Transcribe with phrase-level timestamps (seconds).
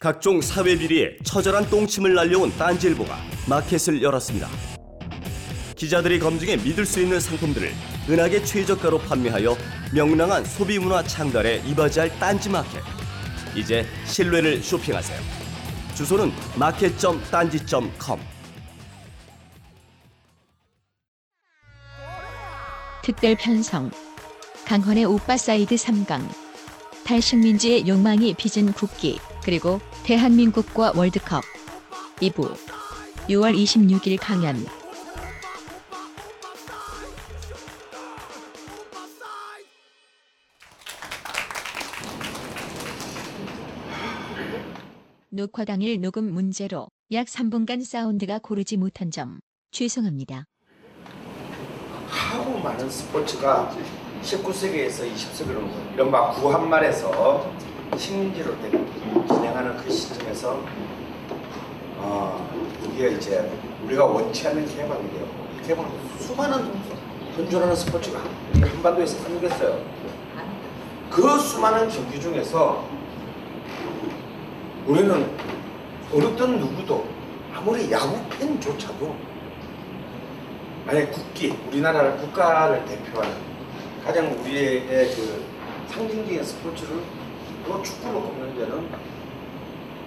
[0.00, 3.18] 각종 사회 비리에 처절한 똥침을 날려온 딴지일보가
[3.48, 4.48] 마켓을 열었습니다.
[5.74, 7.72] 기자들이 검증해 믿을 수 있는 상품들을
[8.08, 9.56] 은하계 최저가로 판매하여
[9.92, 12.80] 명랑한 소비 문화 창달에 이바지할 딴지 마켓.
[13.56, 15.20] 이제 신뢰를 쇼핑하세요.
[15.96, 18.20] 주소는 마켓.딴지.com.
[23.02, 23.90] 특별 편성.
[24.64, 26.22] 강헌의 오빠 사이드 3강.
[27.04, 29.18] 탈식민지의 욕망이 빚은 국기.
[29.42, 31.42] 그리고 대한민국과 월드컵.
[32.22, 32.56] 2부.
[33.28, 34.56] 6월 26일 강연.
[45.28, 49.40] 녹화 당일 녹음 문제로 약 3분간 사운드가 고르지 못한 점
[49.72, 50.46] 죄송합니다.
[52.06, 53.76] 하고 많은 스포츠가
[54.22, 58.54] 19세기에서 20세기로 이런 막 구한말에서 식민지로
[59.28, 60.60] 진행하는 그 시점에서
[61.96, 62.48] 어,
[62.92, 63.50] 이게 이제
[63.84, 65.26] 우리가 원치 않는 개방이에요.
[65.58, 66.72] 이 개방은 수많은
[67.34, 68.20] 현존하는 스포츠가
[68.54, 69.82] 이 한반도에서 생겼어요.
[71.10, 72.86] 그 수많은 경기 중에서
[74.86, 75.30] 우리는
[76.12, 77.06] 어떤 누구도
[77.54, 79.14] 아무리 야구 팬조차도
[80.86, 83.34] 만약 국기, 우리나라를 국가를 대표하는
[84.04, 85.44] 가장 우리의 그
[85.88, 87.02] 상징적인 스포츠를
[87.68, 88.88] 또 축구로 꼽는 데는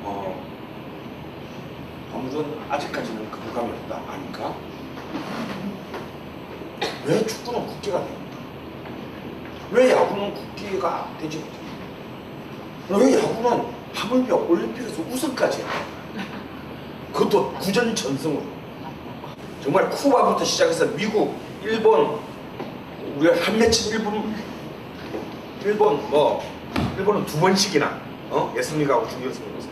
[0.02, 0.44] 어
[2.12, 4.56] 아무튼 아직까지는 거부감이 없다 아닌가?
[7.06, 8.38] 왜 축구는 국기가 됩니까?
[9.72, 12.98] 왜 야구는 국기가 되지 못합니까?
[12.98, 15.67] 왜 야구는 하물며 올림픽에서 우승까지 해요?
[17.14, 18.42] 그것도 구전 전승으로
[19.61, 22.20] 정말 쿠바부터 시작해서 미국, 일본,
[23.17, 24.33] 우리가 한 매치 일본,
[25.64, 26.42] 일본 뭐
[26.98, 29.70] 일본은 두 번씩이나 어 예선리그하고 준결승에서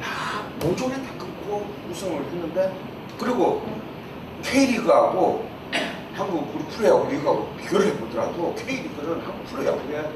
[0.00, 2.72] 다 모조리 다 끊고 우승을 했는데
[3.18, 3.62] 그리고
[4.42, 5.46] K리그하고
[6.14, 10.10] 한국 우리 프로야구 리그하고 비교를 해보더라도 K리그는 한국 프로야구에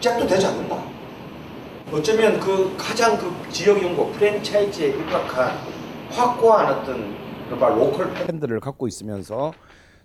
[0.00, 0.82] 짝도 되지 않는다.
[1.92, 5.58] 어쩌면 그 가장 그 지역 연구 프랜차이즈에 입각한
[6.10, 7.16] 확고한 어떤
[7.50, 9.52] 그바 로컬 팬들을 갖고 있으면서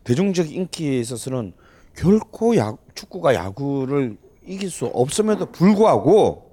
[0.04, 1.54] 대중적 인기에 있어서는
[1.96, 6.52] 결코 야, 축구가 야구를 이길 수 없음에도 불구하고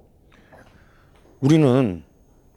[1.39, 2.03] 우리는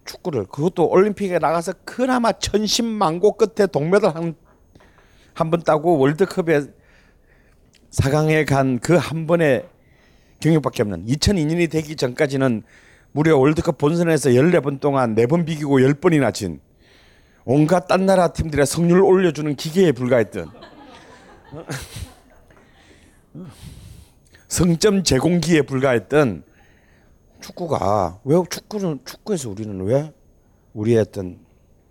[0.05, 4.35] 축구를 그것도 올림픽에 나가서 그나마 천신만고 끝에 동메달 한
[5.39, 6.63] 한 번 따고 월드컵에
[7.91, 9.69] 4강에 간 그 한 번의
[10.41, 12.63] 경력밖에 없는 2002년이 되기 전까지는
[13.13, 16.61] 무려 월드컵 본선에서 14번 동안 4번 비기고 10번이나 진
[17.45, 20.51] 온갖 딴 나라 팀들의 성률을 올려주는 기계에 불과했던
[24.57, 26.43] 성점 제공기에 불과했던
[27.43, 30.15] 축구가 왜 축구는 축구에서 우리는 왜
[30.73, 31.39] 우리의 어떤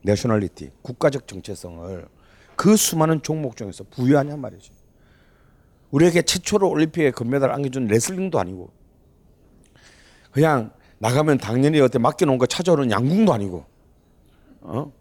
[0.01, 2.07] 내셔널리티 국가적 정체성을
[2.55, 4.73] 그 수많은 종목 중에서 부여하냐 말이죠.
[5.91, 8.71] 우리에게 최초로 올림픽에 금메달 안겨준 레슬링도 아니고
[10.31, 13.63] 그냥 나가면 당연히 어때 맡겨놓은 거 찾아오는 양궁도 아니고
[14.61, 14.91] 어?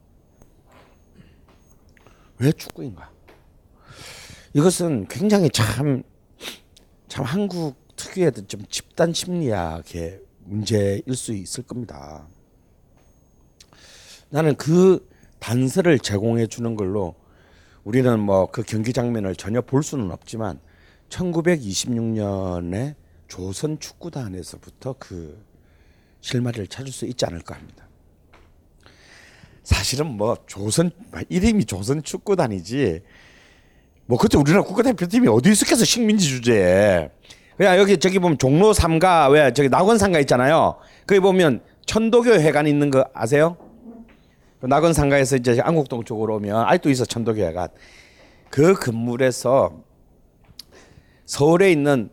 [2.41, 3.11] 왜 축구인가?
[4.53, 6.03] 이것은 굉장히 참,
[7.15, 12.27] 참 한국 특유의 좀 집단 심리학의 문제일 수 있을 겁니다.
[14.31, 15.09] 나는 그
[15.39, 17.15] 단서를 제공해 주는 걸로
[17.85, 20.59] 우리는 뭐 그 경기 장면을 전혀 볼 수는 없지만
[21.09, 22.97] 1926년에
[23.29, 25.41] 조선 축구단에서부터 그
[26.21, 27.87] 실마리를 찾을 수 있지 않을까 합니다.
[29.63, 30.91] 사실은 뭐 조선
[31.29, 33.03] 이름이 조선 축구단이지
[34.07, 37.11] 뭐 그때 우리나라 국가대표팀이 어디 있었겠어 식민지 주제에
[37.57, 42.91] 그냥 여기 저기 보면 종로 삼가 왜 저기 낙원상가 있잖아요 거기 보면 천도교 회관 있는
[42.91, 43.57] 거 아세요?
[44.61, 47.69] 그 낙원상가에서 이제 안국동 쪽으로 오면 아직도 있어 천도교 회관
[48.51, 49.73] 그 건물에서
[51.27, 52.11] 서울에 있는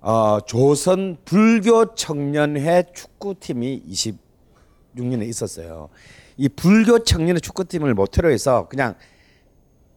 [0.00, 5.88] 어, 조선 불교 청년회 축구팀이 26년에 있었어요.
[6.36, 8.94] 이 불교 청년의 축구팀을 모태로 해서 그냥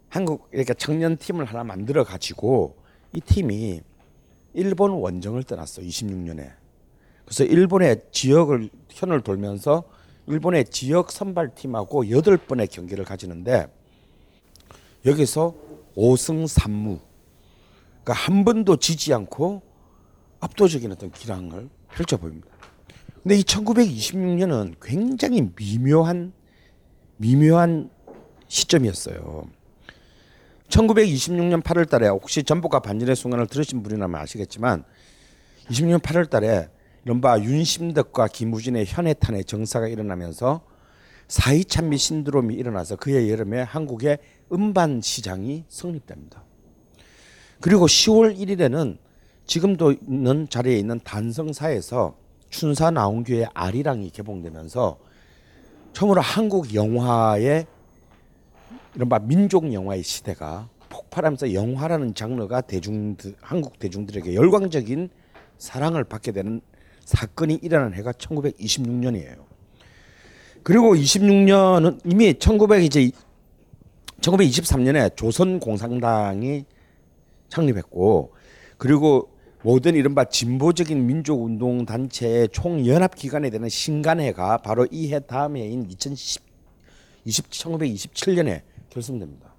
[0.10, 2.76] 한국 이렇게 청년 팀을 하나 만들어 가지고
[3.14, 3.82] 이 팀이
[4.54, 6.52] 일본 원정을 떠났어 26년에.
[7.24, 9.84] 그래서 일본의 지역을 현을 돌면서
[10.26, 13.68] 일본의 지역 선발 팀하고 여덟 번의 경기를 가지는데
[15.06, 15.56] 여기서
[15.96, 17.00] 5승 3무
[18.04, 19.62] 그러니까 한 번도 지지 않고
[20.40, 22.48] 압도적인 어떤 기량을 펼쳐 보입니다.
[23.22, 26.34] 근데 이 1926년은 굉장히 미묘한
[27.18, 27.92] 미묘한
[28.48, 29.59] 시점이었어요.
[30.69, 34.83] 1926년 8월 달에 혹시 전복과 반전의 순간을 들으신 분이라면 아시겠지만
[35.69, 36.69] 26년 8월 달에
[37.06, 40.62] 이른바 윤심덕과 김우진의 현해탄의 정사가 일어나면서
[41.27, 44.19] 사이찬미 신드롬이 일어나서 그해 여름에 한국의
[44.51, 46.44] 음반 시장이 성립됩니다.
[47.62, 48.98] 그리고 10월 1일에는
[49.45, 52.16] 지금도 있는 자리에 있는 단성사에서
[52.50, 54.98] 춘사 나온교의 아리랑이 개봉되면서
[55.94, 57.66] 처음으로 한국 영화의
[58.96, 65.10] 이른바 민족 영화의 시대가 폭발하면서 영화라는 장르가 대중들 한국 대중들에게 열광적인
[65.58, 66.62] 사랑을 받게 되는
[67.06, 69.46] 사건이 일어난 해가 1926년이에요.
[70.64, 73.12] 그리고 26년은 이미 1900 이제
[74.22, 76.66] 1923년에 조선 공산당이
[77.50, 78.34] 창립했고
[78.78, 79.30] 그리고
[79.62, 85.58] 모든 이른바 진보적인 민족 운동 단체의 총 연합 기관이 되는 신간회가 바로 이 해 다음
[85.58, 86.44] 해인 2010
[87.26, 89.54] 20, 1927년에 결성됩니다.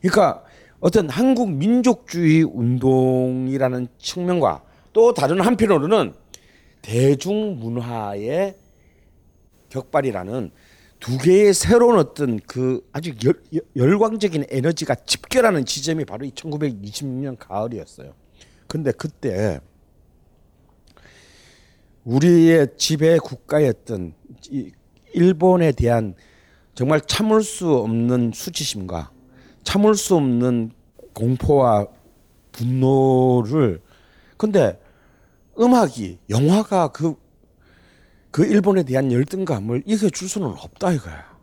[0.00, 0.44] 그러니까
[0.80, 6.14] 어떤 한국 민족주의 운동이라는 측면과 또 다른 한편으로는
[6.82, 8.56] 대중문화의
[9.68, 10.50] 격발이라는
[10.98, 13.34] 두 개의 새로운 어떤 그 아주 열,
[13.74, 18.12] 열광적인 에너지가 집결하는 지점이 바로 이 1926년 가을이었어요.
[18.66, 19.60] 근데 그때
[22.04, 24.14] 우리의 지배 국가였던
[24.50, 24.72] 이
[25.12, 26.14] 일본에 대한
[26.80, 29.10] 정말 참을 수 없는 수치심과
[29.64, 30.70] 참을 수 없는
[31.12, 31.86] 공포와
[32.52, 33.82] 분노를
[34.38, 34.80] 근데
[35.58, 37.16] 음악이 영화가 그,
[38.30, 41.38] 그 일본에 대한 열등감을 이겨줄 수는 없다 이거야.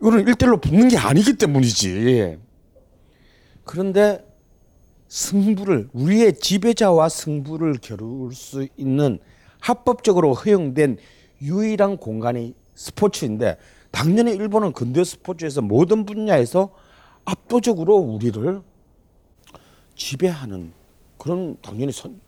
[0.00, 2.38] 이거는 일대로 붙는 게 아니기 때문이지.
[3.64, 4.24] 그런데
[5.08, 9.18] 승부를 우리의 지배자와 승부를 겨룰 수 있는
[9.58, 10.98] 합법적으로 허용된
[11.42, 13.58] 유일한 공간이 스포츠인데
[13.90, 16.70] 당연히 일본은 근대 스포츠에서 모든 분야에서
[17.24, 18.62] 압도적으로 우리를
[19.94, 20.72] 지배하는
[21.18, 22.20] 그런 당연히 선,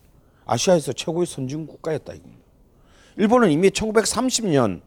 [0.45, 2.43] 아시아에서 최고의 선진 국가였다 이겁니다.
[3.17, 4.83] 일본은 이미 1930년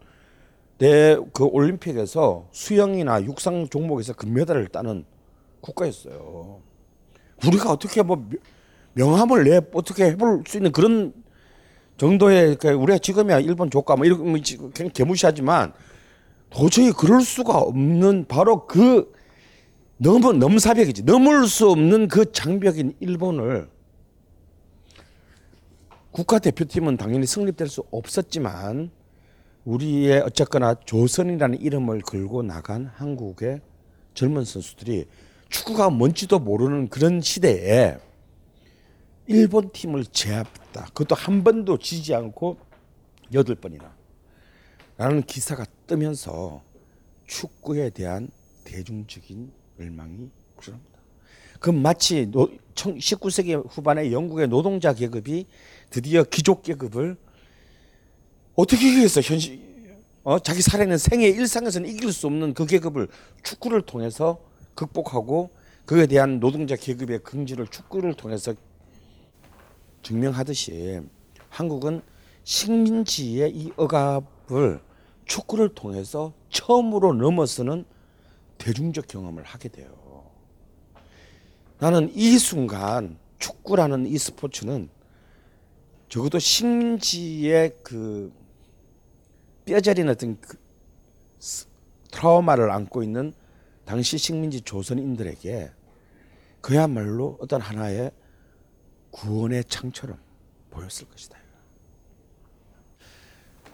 [0.78, 5.06] 내그 올림픽에서 수영이나 육상 종목에서 금메달을 따는
[5.62, 6.62] 국가였어요.
[7.48, 8.28] 우리가 어떻게 뭐
[8.94, 11.14] 명함을 내 어떻게 해볼 수 있는 그런
[11.98, 14.38] 정도의 그 우리가 지금이야 일본 조카 뭐뭐
[14.74, 15.74] 그냥 개무시하지만
[16.50, 19.14] 도저히 그럴 수가 없는 바로 그
[19.98, 21.04] 너무 넘사벽이지.
[21.04, 23.70] 넘을 수 없는 그 장벽인 일본을
[26.12, 28.90] 국가 대표팀은 당연히 성립될 수 없었지만
[29.66, 33.62] 우리의 어쨌거나 조선이라는 이름을 걸고 나간 한국의
[34.14, 35.06] 젊은 선수들이
[35.50, 37.98] 축구가 뭔지도 모르는 그런 시대에
[39.28, 40.86] 일본 팀을 제압했다.
[40.94, 42.58] 그것도 한 번도 지지 않고
[43.34, 43.96] 여덟 번이나.
[44.98, 46.62] 라는 기사가 뜨면서
[47.26, 48.30] 축구에 대한
[48.64, 51.00] 대중적인 열망이 불어납니다.
[51.60, 52.30] 그 마치
[52.76, 55.48] 19세기 후반에 영국의 노동자 계급이
[55.90, 57.18] 드디어 귀족 계급을
[58.56, 59.60] 어떻게 이기겠어 현실
[60.24, 63.08] 어 자기 살아있는 생애 일상에서는 이길 수 없는 그 계급을
[63.44, 64.40] 축구를 통해서
[64.76, 65.52] 극복하고
[65.86, 68.54] 그에 대한 노동자 계급의 긍지를 축구를 통해서
[70.06, 71.02] 증명하듯이
[71.50, 72.02] 한국은
[72.44, 74.80] 식민지의 이 억압을
[75.26, 77.86] 축구를 통해서 처음으로 넘어서는
[78.60, 79.90] 대중적 경험을 하게 돼요.
[81.80, 84.90] 나는 이 순간 축구라는 이 스포츠는
[86.08, 88.32] 적어도 식민지의 그
[89.66, 90.58] 뼈저린 어떤 그
[92.12, 93.34] 트라우마를 안고 있는
[93.86, 95.72] 당시 식민지 조선인들에게
[96.62, 98.12] 그야말로 어떤 하나의
[99.16, 100.18] 구원의 창처럼
[100.70, 101.38] 보였을 것이다.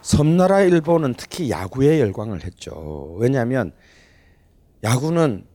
[0.04, 3.16] 섬나라 일본은 특히 야구에 열광을 했죠.
[3.18, 3.72] 왜냐하면
[4.84, 5.48] 야구는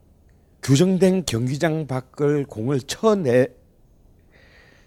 [0.61, 3.47] 규정된 경기장 밖을 공을 쳐내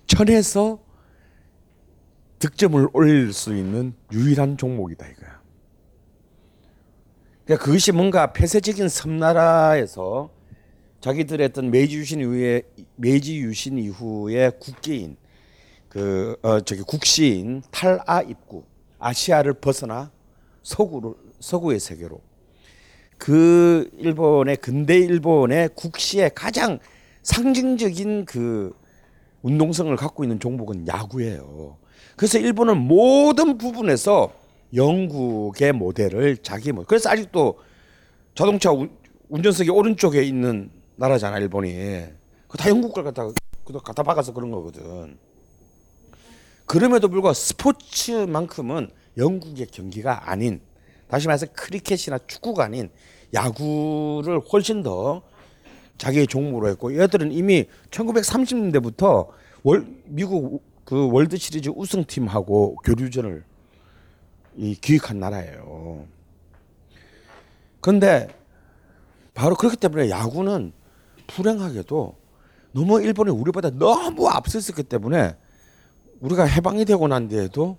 [0.07, 0.83] 쳐내서
[2.39, 5.41] 득점을 올릴 수 있는 유일한 종목이다 이거야.
[7.45, 10.31] 그러니까 그것이 뭔가 폐쇄적인 섬나라에서
[11.01, 12.63] 자기들의 어떤 메이지 유신 이후에
[12.97, 15.17] 메이지 유신 이후에 국계인
[15.89, 18.65] 그 어, 저기 국시인 탈아 입구
[18.99, 20.11] 아시아를 벗어나
[20.63, 22.21] 서구를 서구의 세계로
[23.17, 26.79] 그 일본의 근대 일본의 국시의 가장
[27.23, 28.75] 상징적인 그
[29.43, 31.79] 운동성을 갖고 있는 종목은 야구예요.
[32.17, 34.33] 그래서 일본은 모든 부분에서
[34.75, 37.59] 영국의 모델을 자기 모 그래서 아직도
[38.35, 38.91] 자동차 운-
[39.29, 41.73] 운전석이 오른쪽에 있는 나라잖아 일본이
[42.47, 43.05] 그 다 영국 걸
[43.65, 45.17] 그거 갖다 박아서 그런 거거든
[46.67, 50.61] 그럼에도 불구하고 스포츠만큼은 영국의 경기가 아닌
[51.09, 52.91] 다시 말해서 크리켓이나 축구가 아닌
[53.33, 55.23] 야구를 훨씬 더
[55.97, 59.29] 자기의 종목으로 했고 얘들은 이미 1930년대부터
[59.63, 63.45] 월, 미국 그 월드 시리즈 우승팀하고 교류전을
[64.57, 66.07] 이 기획한 나라예요.
[67.81, 68.29] 그런데
[69.35, 70.73] 바로 그렇기 때문에 야구는
[71.31, 72.17] 불행하게도
[72.73, 75.37] 너무 일본이 우리보다 너무 앞서 있었기 때문에
[76.21, 77.79] 우리가 해방이 되고 난 뒤에도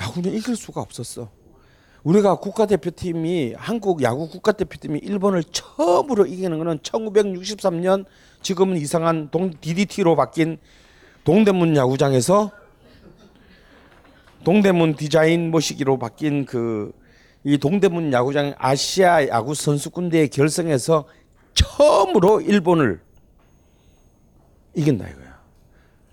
[0.00, 1.30] 야구는 이길 수가 없었어.
[2.04, 8.04] 우리가 국가대표팀이 한국 야구 국가대표팀이 일본을 처음으로 이기는 거는 1963년
[8.42, 10.58] 지금은 이상한 동 DDT로 바뀐
[11.24, 12.52] 동대문 야구장에서
[14.44, 16.92] 동대문 디자인 모시기로 바뀐 그
[17.48, 21.04] 이 동대문 야구장 아시아 야구 선수권 대회 결승에서
[21.56, 23.00] 처음으로 일본을
[24.74, 25.40] 이긴다 이거야.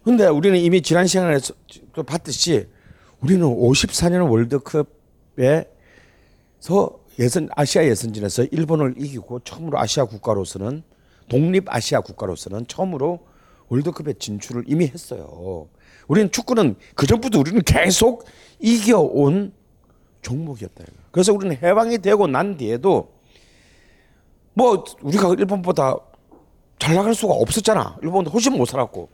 [0.04, 1.38] 근데 우리는 이미 지난 시간에
[1.94, 2.68] 또 봤듯이
[3.22, 5.66] 우리는 54년 월드컵에서
[7.20, 10.84] 예선 아시아 예선전에서 일본을 이기고 처음으로 아시아 국가로서는
[11.30, 13.26] 독립 아시아 국가로서는 처음으로
[13.70, 15.68] 월드컵에 진출을 이미 했어요.
[16.08, 18.26] 우리는 축구는 그 전부터 우리는 계속
[18.60, 19.54] 이겨온
[20.22, 20.84] 종목이었다.
[21.12, 23.13] 그래서 우리는 해방이 되고 난 뒤에도
[24.54, 25.98] 뭐 우리가 일본보다
[26.80, 27.98] 잘 나갈 수가 없었잖아.
[28.02, 29.10] 일본보다 훨씬 못 살았고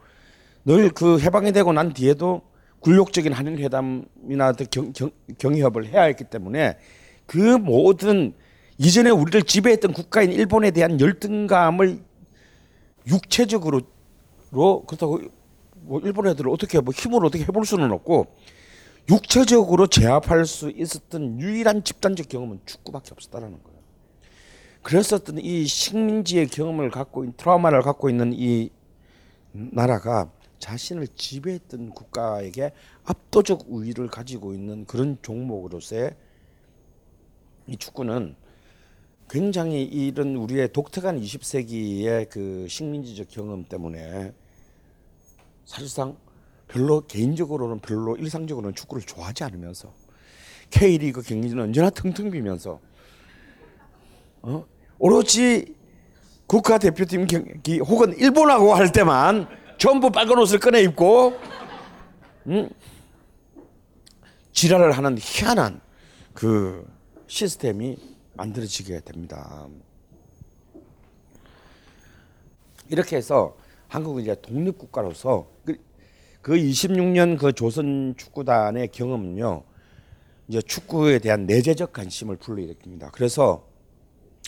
[0.65, 2.41] 늘 그 해방이 되고 난 뒤에도
[2.81, 6.77] 굴욕적인 한일 회담이나 경, 경, 경협을 해야 했기 때문에
[7.25, 8.33] 그 모든
[8.77, 11.99] 이전에 우리를 지배했던 국가인 일본에 대한 열등감을
[13.07, 13.81] 육체적으로
[14.51, 15.19] 로 그렇다고
[15.81, 18.27] 뭐 일본 애들을 어떻게 뭐 힘으로 어떻게 해볼 수는 없고
[19.09, 23.68] 육체적으로 제압할 수 있었던 유일한 집단적 경험은 축구밖에 없었다라는 거예요.
[24.83, 28.71] 그랬었던 이 식민지의 경험을 갖고 트라우마를 갖고 있는 이
[29.51, 32.71] 나라가 자신을 지배했던 국가에게
[33.03, 36.15] 압도적 우위를 가지고 있는 그런 종목으로서의
[37.67, 38.35] 이 축구는
[39.29, 44.33] 굉장히 이런 우리의 독특한 20세기의 그 식민지적 경험 때문에
[45.65, 46.17] 사실상
[46.67, 49.93] 별로 개인적으로는 별로 일상적으로는 축구를 좋아하지 않으면서
[50.71, 52.79] K리그 경기는 언제나 텅텅 비면서
[54.41, 54.65] 어?
[54.97, 55.75] 오로지
[56.47, 61.37] 국가대표팀 경기 혹은 일본하고 할 때만 전부 빨간 옷을 꺼내 입고
[62.47, 62.69] 음?
[64.51, 65.79] 지랄을 하는 희한한
[66.33, 66.85] 그
[67.27, 67.97] 시스템이
[68.33, 69.67] 만들어지게 됩니다.
[72.89, 73.55] 이렇게 해서
[73.87, 75.77] 한국은 이제 독립국가로서 그,
[76.41, 79.63] 그 26년 그 조선 축구단의 경험은요,
[80.47, 83.11] 이제 축구에 대한 내재적 관심을 불러일으킵니다.
[83.11, 83.68] 그래서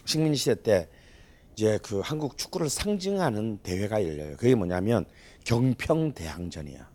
[0.06, 0.90] 식민 시대 때
[1.54, 4.38] 이제 그 한국 축구를 상징하는 대회가 열려요.
[4.38, 5.06] 그게 뭐냐면
[5.44, 6.90] 경평 대항전이야.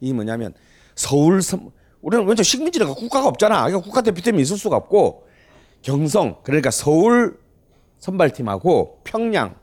[0.00, 0.54] 이 뭐냐면
[0.94, 1.70] 서울 선
[2.00, 3.62] 우리는 먼저 식민지니까 국가가 없잖아.
[3.64, 5.26] 그러니까 국가 대표팀이 있을 수가 없고
[5.82, 7.38] 경성 그러니까 서울
[7.98, 9.56] 선발팀하고 평양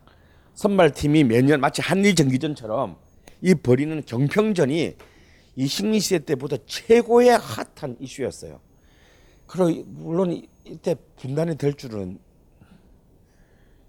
[0.56, 2.98] 선발팀이 매년 마치 한일 정기전처럼
[3.42, 4.96] 이 벌이는 경평전이
[5.58, 8.60] 이 식민 시대 때보다 최고의 핫한 이슈였어요.
[9.48, 12.20] 그리고 물론 이- 이때 분단이 될 줄은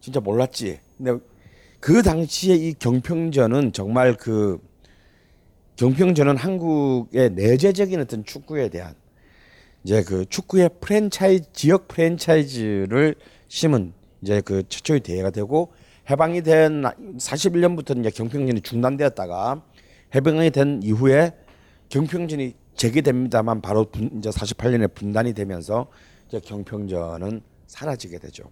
[0.00, 0.78] 진짜 몰랐지.
[0.96, 1.18] 근데
[1.80, 4.58] 그 당시에 이 경평전은 정말 그
[5.76, 8.94] 경평전은 한국의 내재적인 어떤 축구에 대한
[9.84, 13.14] 이제 그 축구의 프랜차이즈 지역 프랜차이즈를
[13.48, 13.92] 심은
[14.22, 15.72] 이제 그 최초의 대회가 되고
[16.08, 16.82] 해방이 된
[17.18, 19.62] 41년부터 이제 경평전이 중단되었다가
[20.14, 21.32] 해방이 된 이후에
[21.88, 25.88] 경평전이 재개됩니다만 바로 분, 이제 48년에 분단이 되면서
[26.28, 28.50] 이제 경평전은 사라지게 되죠.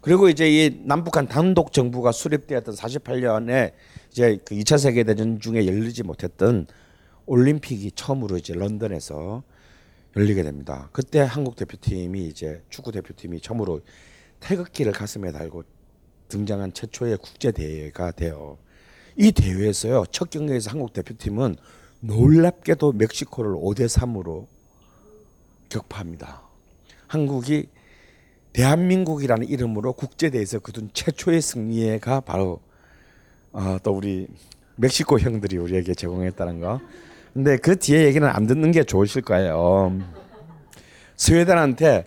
[0.00, 3.72] 그리고 이제 이 남북한 단독 정부가 수립되었던 48년에
[4.10, 6.66] 이제 그 2차 세계 대전 중에 열리지 못했던
[7.26, 9.42] 올림픽이 처음으로 이제 런던에서
[10.16, 10.88] 열리게 됩니다.
[10.92, 13.80] 그때 한국 대표팀이 이제 축구 대표팀이 처음으로
[14.40, 15.64] 태극기를 가슴에 달고
[16.28, 18.58] 등장한 최초의 국제 대회가 돼요.
[19.16, 21.56] 이 대회에서요 첫 경기에서 한국 대표팀은
[22.00, 24.46] 놀랍게도 멕시코를 5대 3으로
[25.68, 26.47] 격파합니다.
[27.08, 27.68] 한국이
[28.52, 32.60] 대한민국이라는 이름으로 국제대회에서 거둔 최초의 승리가 바로
[33.52, 34.28] 어, 또 우리
[34.76, 36.80] 멕시코 형들이 우리에게 제공했다는 거.
[37.34, 39.98] 근데 그 뒤에 얘기는 안 듣는 게 좋으실 거예요.
[41.16, 42.06] 스웨덴한테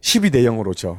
[0.00, 0.96] 12대 0으로 져.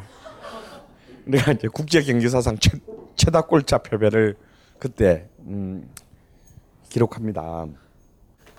[1.25, 2.71] 내가 이제 국제 경기 사상 최,
[3.15, 4.35] 최다 골차 패배를
[4.79, 5.89] 그때 음,
[6.89, 7.67] 기록합니다.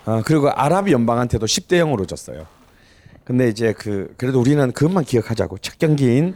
[0.06, 2.46] 아, 그리고 아랍 연방한테도 10대 0으로 졌어요.
[3.24, 6.34] 근데 이제 그 그래도 우리는 그것만 기억하자고 첫 경기인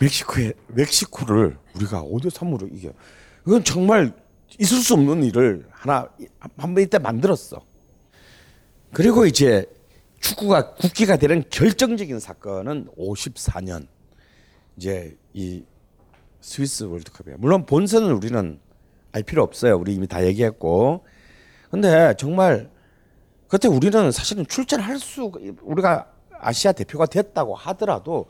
[0.00, 2.92] 멕시코에 멕시코를 우리가 5대 3으로 이겨.
[3.46, 4.12] 이건 정말
[4.58, 6.08] 있을 수 없는 일을 하나
[6.56, 7.62] 한 번 이때 만들었어.
[8.92, 9.66] 그리고 이제
[10.20, 13.86] 축구가 국기가 되는 결정적인 사건은 54년
[14.76, 15.62] 이제 이
[16.40, 17.38] 스위스 월드컵이에요.
[17.38, 18.58] 물론 본선은 우리는
[19.12, 19.76] 알 필요 없어요.
[19.76, 21.04] 우리 이미 다 얘기했고.
[21.70, 22.70] 근데 정말
[23.48, 26.06] 그때 우리는 사실은 출전할 수 우리가
[26.40, 28.26] 아시아 대표가 됐다고 하더라도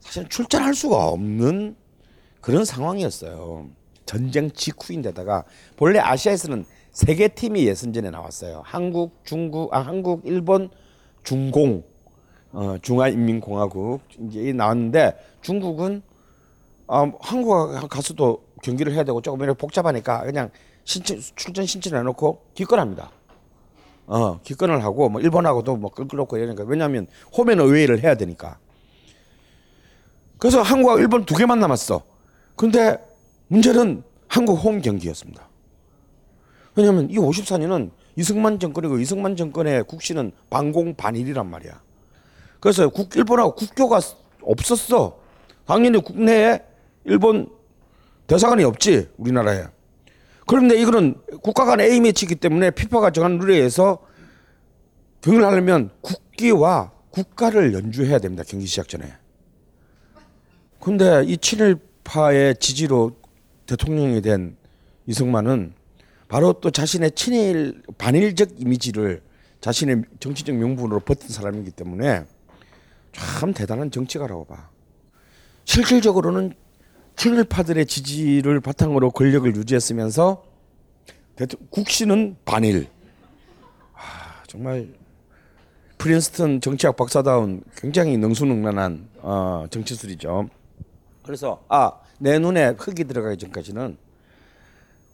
[0.00, 1.76] 사실은 출전할 수가 없는
[2.40, 3.68] 그런 상황이었어요.
[4.04, 5.44] 전쟁 직후인데다가
[5.76, 8.62] 본래 아시아에서는 세 개 팀이 예선전에 나왔어요.
[8.64, 10.70] 한국, 중국, 아 한국, 일본,
[11.24, 11.84] 중공,
[12.52, 16.02] 어, 중화인민공화국 이제 나왔는데 중국은
[16.86, 20.50] 아, 한국 가서도 경기를 해야 되고 조금 이렇게 복잡하니까 그냥
[20.84, 23.10] 신청 출전 신청을 해놓고 기권합니다.
[24.06, 28.58] 어 기권을 하고 뭐 일본하고도 뭐 끌끌놓고 이러니까 왜냐하면 홈에는 의회를 해야 되니까.
[30.38, 32.02] 그래서 한국과 일본 두 개만 남았어.
[32.54, 32.98] 근데
[33.48, 35.48] 문제는 한국 홈 경기였습니다.
[36.74, 41.80] 왜냐하면 이 54년은 이승만 정권이고 이승만 정권의 국시는 반공 반일이란 말이야.
[42.60, 44.00] 그래서 국, 일본하고 국교가
[44.42, 45.18] 없었어.
[45.66, 46.60] 당연히 국내에
[47.04, 47.48] 일본
[48.26, 49.64] 대사관이 없지 우리나라에.
[50.46, 53.98] 그런데 이거는 국가 간 A 매치이기 때문에 피파가 정한 룰에 의해서
[55.20, 58.44] 경기를 하려면 국기와 국가를 연주해야 됩니다.
[58.46, 59.12] 경기 시작 전에.
[60.80, 63.16] 근데 이 친일파의 지지로
[63.66, 64.56] 대통령이 된
[65.06, 65.74] 이승만은
[66.28, 69.22] 바로 또 자신의 친일 반일적 이미지를
[69.60, 72.24] 자신의 정치적 명분으로 버틴 사람이기 때문에
[73.12, 74.68] 참 대단한 정치가라고 봐.
[75.64, 76.54] 실질적으로는
[77.16, 80.44] 친일파들의 지지를 바탕으로 권력을 유지했으면서
[81.70, 82.88] 국시는 반일.
[83.94, 84.88] 아, 정말
[85.98, 90.48] 프린스턴 정치학 박사다운 굉장히 능수능란한 어, 정치술이죠.
[91.22, 93.98] 그래서 아 내 눈에 흙이 들어가기 전까지는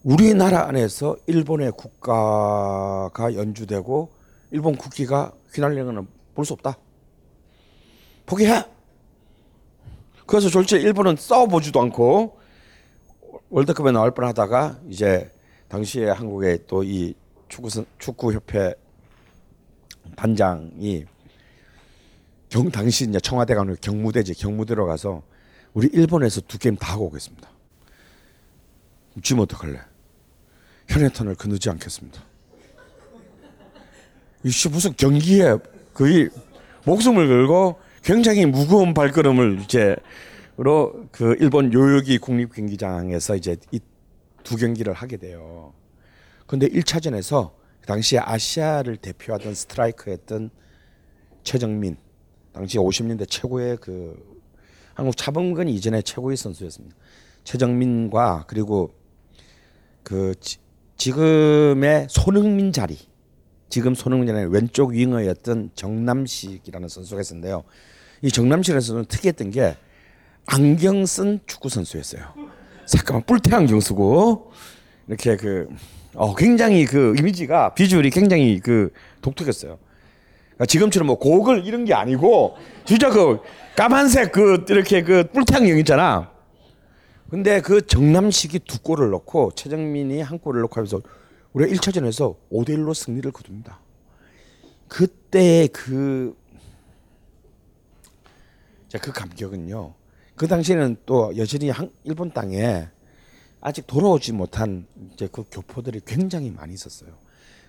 [0.04, 4.10] 우리나라 안에서 일본의 국가가 연주되고
[4.50, 6.76] 일본 국기가 휘날리는 것은 볼수 없다.
[8.26, 8.64] 포기해.
[10.32, 12.38] 그래서 졸지 일본은 싸워보지도 않고
[13.50, 15.30] 월드컵에 나올 뻔하다가 이제
[15.68, 17.12] 당시에 한국의 또 이
[17.50, 17.68] 축구
[17.98, 18.72] 축구 협회
[20.16, 21.04] 단장이
[22.48, 25.22] 경 당시 이제 청와대 가는 경무대지 경무대로 가서
[25.74, 27.50] 우리 일본에서 두 게임 다 하고 오겠습니다.
[29.22, 29.80] 지금 어떡할래?
[30.88, 32.22] 현해탄을 거느지 않겠습니다.
[34.44, 35.58] 이씨 무슨 경기에
[35.92, 36.30] 거의
[36.86, 43.80] 목숨을 걸고 굉장히 무거운 발걸음을 이제로 그 일본 요요기 국립 경기장에서 이제 이
[44.42, 45.72] 두 경기를 하게 돼요.
[46.46, 47.52] 근데 1차전에서
[47.86, 50.50] 당시에 아시아를 대표하던 스트라이커였던
[51.42, 51.96] 최정민
[52.52, 54.40] 당시 50년대 최고의 그
[54.94, 56.94] 한국 차범근 이전의 최고의 선수였습니다.
[57.44, 58.94] 최정민과 그리고
[60.02, 60.58] 그 지,
[60.96, 62.98] 지금의 손흥민 자리
[63.68, 67.64] 지금 손흥민 자리 왼쪽 윙어였던 정남식이라는 선수가 있었는데요.
[68.22, 69.76] 이 선수는 특이했던 게
[70.46, 72.22] 안경 쓴 축구 선수였어요.
[72.86, 74.52] 잠깐만 뿔테 안경 쓰고
[75.08, 75.68] 이렇게 그
[76.14, 78.90] 어, 굉장히 그 이미지가 비주얼이 굉장히 그
[79.22, 79.78] 독특했어요.
[80.50, 83.40] 그러니까 지금처럼 뭐 고글 이런 게 아니고 진짜 그
[83.76, 86.30] 까만색 그 이렇게 그 뿔테 안경 있잖아.
[87.30, 91.00] 근데 그 정남식이 두 골을 넣고 최정민이 한 골을 넣고 하면서
[91.54, 93.80] 우리가 1차전에서 5대 1로 승리를 거둡니다.
[94.88, 96.36] 그때의 그,
[98.98, 99.94] 그 감격은요.
[100.36, 102.88] 그 당시에는 또 여전히 한, 일본 땅에
[103.60, 107.10] 아직 돌아오지 못한 이제 그 교포들이 굉장히 많이 있었어요.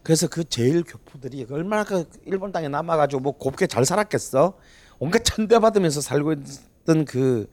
[0.01, 4.57] 그래서 그 제일 교포들이 얼마나 그 일본 땅에 남아가지고 뭐 곱게 잘 살았겠어.
[4.99, 7.49] 온갖 천대 받으면서 살고 있던 그,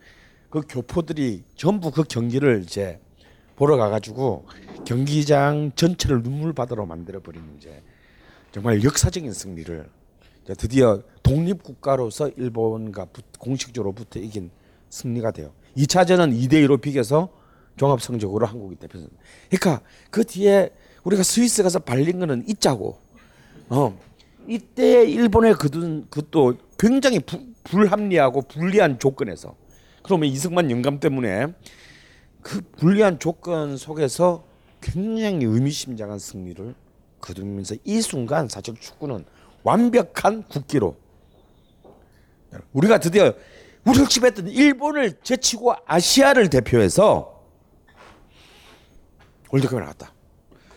[0.48, 3.00] 그 교포들이 전부 그 경기를 이제
[3.56, 4.46] 보러 가가지고
[4.86, 7.82] 경기장 전체를 눈물 바다로 만들어 버리는 이제
[8.52, 9.88] 정말 역사적인 승리를
[10.56, 13.06] 드디어 독립 국가로서 일본과
[13.38, 14.50] 공식적으로 붙어 이긴
[14.88, 15.52] 승리가 돼요.
[15.76, 17.28] 2차전은 2대 2로 비겨서
[17.76, 19.08] 종합 성적으로 한국이 대표선.
[19.48, 20.70] 그러니까 그 뒤에
[21.04, 22.98] 우리가 스위스 가서 발린 거는 있자고.
[23.68, 23.98] 어.
[24.48, 29.54] 이때 일본의 그든 그또 굉장히 부, 불합리하고 불리한 조건에서
[30.02, 31.46] 그러면 이승만 영감 때문에
[32.42, 34.44] 그 불리한 조건 속에서
[34.80, 36.74] 굉장히 의미심장한 승리를
[37.20, 39.24] 거두면서 이 순간 사실 축구는
[39.62, 40.96] 완벽한 국기로
[42.72, 43.32] 우리가 드디어
[43.84, 47.40] 우리를 지배했던 일본을 제치고 아시아를 대표해서
[49.50, 50.12] 월드컵에 나갔다.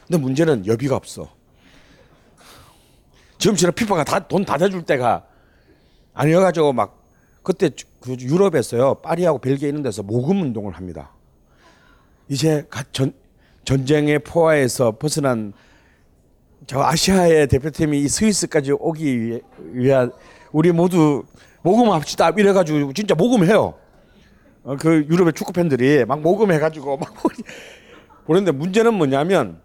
[0.07, 1.29] 근데 문제는 여비가 없어.
[3.37, 5.25] 지금처럼 피파가 다 돈 다 대줄 때가
[6.13, 7.03] 아니어가지고 막
[7.43, 7.69] 그때
[7.99, 11.11] 그 유럽에서요 파리하고 벨기에 이런 데서 모금 운동을 합니다.
[12.29, 13.13] 이제 가- 전
[13.65, 15.53] 전쟁의 포화에서 벗어난
[16.67, 19.41] 저 아시아의 대표팀이 이 스위스까지 오기
[19.73, 20.11] 위한
[20.51, 21.23] 우리 모두
[21.61, 23.73] 모금합시다 이래가지고 진짜 모금해요.
[24.63, 27.13] 어, 그 유럽의 축구 팬들이 막 모금해가지고 막
[28.25, 29.61] 보는데 문제는 뭐냐면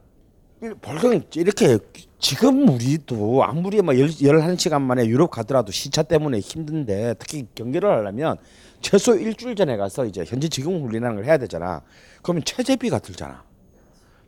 [0.83, 1.79] 벌금 이렇게
[2.19, 8.39] 지금 우리도 아무리 막 열, 11시간 만에 유럽 가더라도 시차 때문에 힘든데 특히 경기를 하려면
[8.81, 11.83] 최소 일주일 전에 가서 이제 현지 훈련하는 걸 해야 되잖아.
[12.23, 13.45] 그러면 체재비가 들잖아.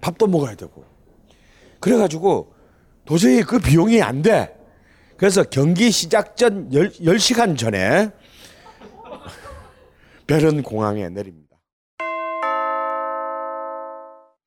[0.00, 0.85] 밥도 먹어야 되고.
[1.80, 2.60] 그래가지고
[3.04, 4.54] 도저히 그 비용이 안 돼.
[5.16, 8.10] 그래서 경기 시작 전 10, 10 시간 전에
[10.26, 11.56] 베른 공항에 내립니다.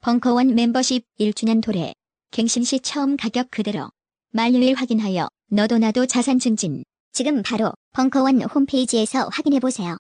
[0.01, 1.93] 벙커원 멤버십 1주년 도래.
[2.31, 3.89] 갱신시 처음 가격 그대로.
[4.31, 6.83] 만료일 확인하여 너도 나도 자산 증진.
[7.11, 9.97] 지금 바로 벙커원 홈페이지에서 확인해 보세요.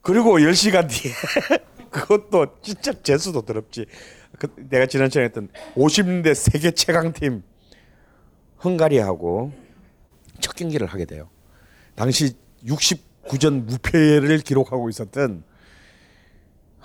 [0.00, 1.12] 그리고 10시간 뒤에
[1.90, 3.86] 그것도 진짜 재수도 더럽지.
[4.38, 7.42] 그 내가 지난 시간에 했던 50년대 세계 최강팀
[8.64, 9.52] 헝가리하고
[10.40, 11.28] 첫 경기를 하게 돼요.
[11.94, 12.32] 당시
[12.64, 15.44] 69전 무패를 기록하고 있었던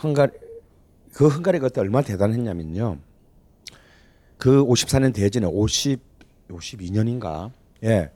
[0.03, 0.31] 헝가리
[1.13, 2.97] 그 헝가리가 그때 얼마나 대단했냐면요.
[4.37, 5.99] 그 54년 대전에 50
[6.49, 7.51] 52년인가
[7.83, 8.09] 예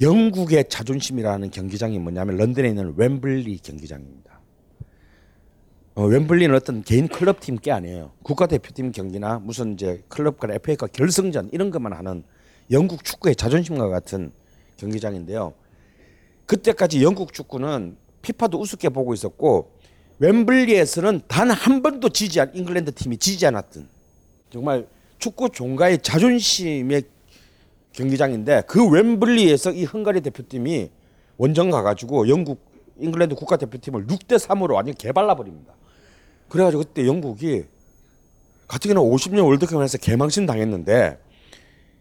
[0.00, 4.38] 영국의 자존심이라는 경기장이 뭐냐면 런던에 있는 웸블리 경기장입니다.
[5.96, 8.12] 어, 웸블리는 어떤 개인 클럽 팀 게 아니에요.
[8.22, 12.22] 국가대표팀 경기나 무슨 이제 클럽과 FA컵 결승전 이런 것만 하는
[12.70, 14.32] 영국 축구의 자존심과 같은
[14.76, 15.54] 경기장인데요.
[16.46, 19.72] 그때까지 영국 축구는 피파도 우습게 보고 있었고
[20.20, 23.88] 웸블리에서는 단 한 번도 지지 않 잉글랜드 팀이 지지 않았던
[24.50, 24.86] 정말
[25.18, 27.02] 축구 종가의 자존심의
[27.92, 30.90] 경기장인데 그 웸블리에서 이 헝가리 대표팀이
[31.36, 32.60] 원정 가가지고 영국
[32.98, 35.74] 잉글랜드 국가대표팀을 6대 3으로 완전 개발라 버립니다.
[36.48, 37.64] 그래가지고 그때 영국이
[38.66, 41.18] 경우는 50년 월드컵에서 개망신 당했는데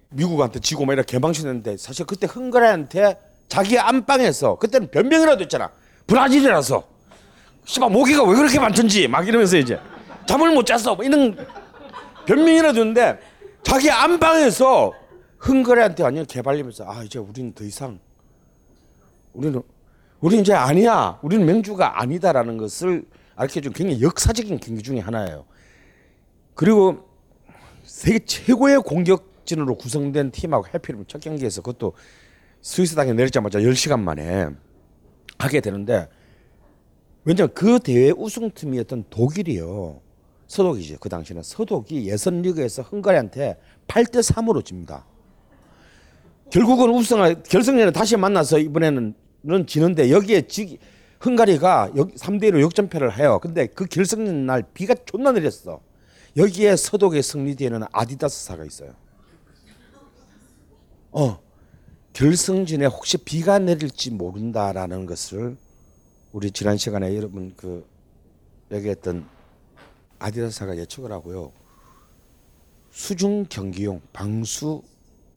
[0.10, 5.72] 미국한테 지고 막 이렇게 개망신했는데 사실 그때 헝가리한테 자기 안방에서 그때는 변명이라도 했잖아.
[6.08, 6.84] 브라질이라서
[7.66, 9.80] 씨발 모기가 왜 그렇게 많던지 막 이러면서 이제
[10.26, 11.38] 잠을 못 잤어 뭐 이런
[12.26, 13.20] 변명이라도 했는데
[13.64, 14.94] 자기 안방에서
[15.46, 18.00] 헝가리한테 완전 개발리면서 아 이제 우리는 더 이상
[19.34, 19.62] 우리는
[20.20, 25.46] 우리는 이제 아니야 우리는 맹주가 아니다라는 것을 알려준 굉장히 역사적인 경기 중에 하나예요.
[26.56, 27.08] 그리고
[27.84, 31.94] 세계 최고의 공격 진으로 구성된 팀하고 해피를 첫 경기에서 그것도
[32.62, 34.50] 스위스 땅에 내리자마자 10시간 만에
[35.40, 36.08] 하게 되는데
[37.24, 40.02] 왜냐면 그 대회 우승팀이었던 독일이요.
[40.48, 40.98] 서독이죠.
[41.00, 43.58] 그 당시에는 서독이 예선 리그에서 헝가리한테
[43.88, 45.06] 8대 3으로 집니다.
[46.50, 50.78] 결국은 우승 결승전에 다시 만나서 이번에는 는 지는데 여기에 지
[51.26, 53.40] 헝가리가 3대 1로 역전패를 해요.
[53.42, 55.82] 근데 그 결승전 날 비가 존나 내렸어.
[56.36, 58.94] 여기에 서독의 승리 뒤에는 아디다스사가 있어요.
[61.18, 61.40] 어.
[62.14, 65.58] 결승전에 혹시 비가 내릴지 모른다라는 것을
[66.32, 67.88] 우리 지난 시간에 여러분 그
[68.72, 69.28] 얘기했던
[70.20, 71.52] 아디다스사가 예측을 하고요.
[72.92, 74.84] 수중 경기용 방수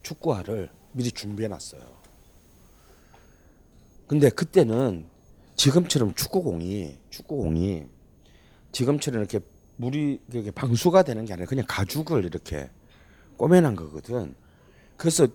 [0.03, 1.81] 축구화를 미리 준비해 놨어요.
[4.07, 5.07] 근데 그때는
[5.57, 7.87] 지금처럼 축구공이 축구공이
[8.73, 9.41] 지금처럼 이렇게
[9.77, 12.69] 물이 이렇게 방수가 되는 게 아니라 그냥 가죽을 이렇게
[13.39, 14.35] 꼬매난 거거든.
[14.99, 15.27] 그래서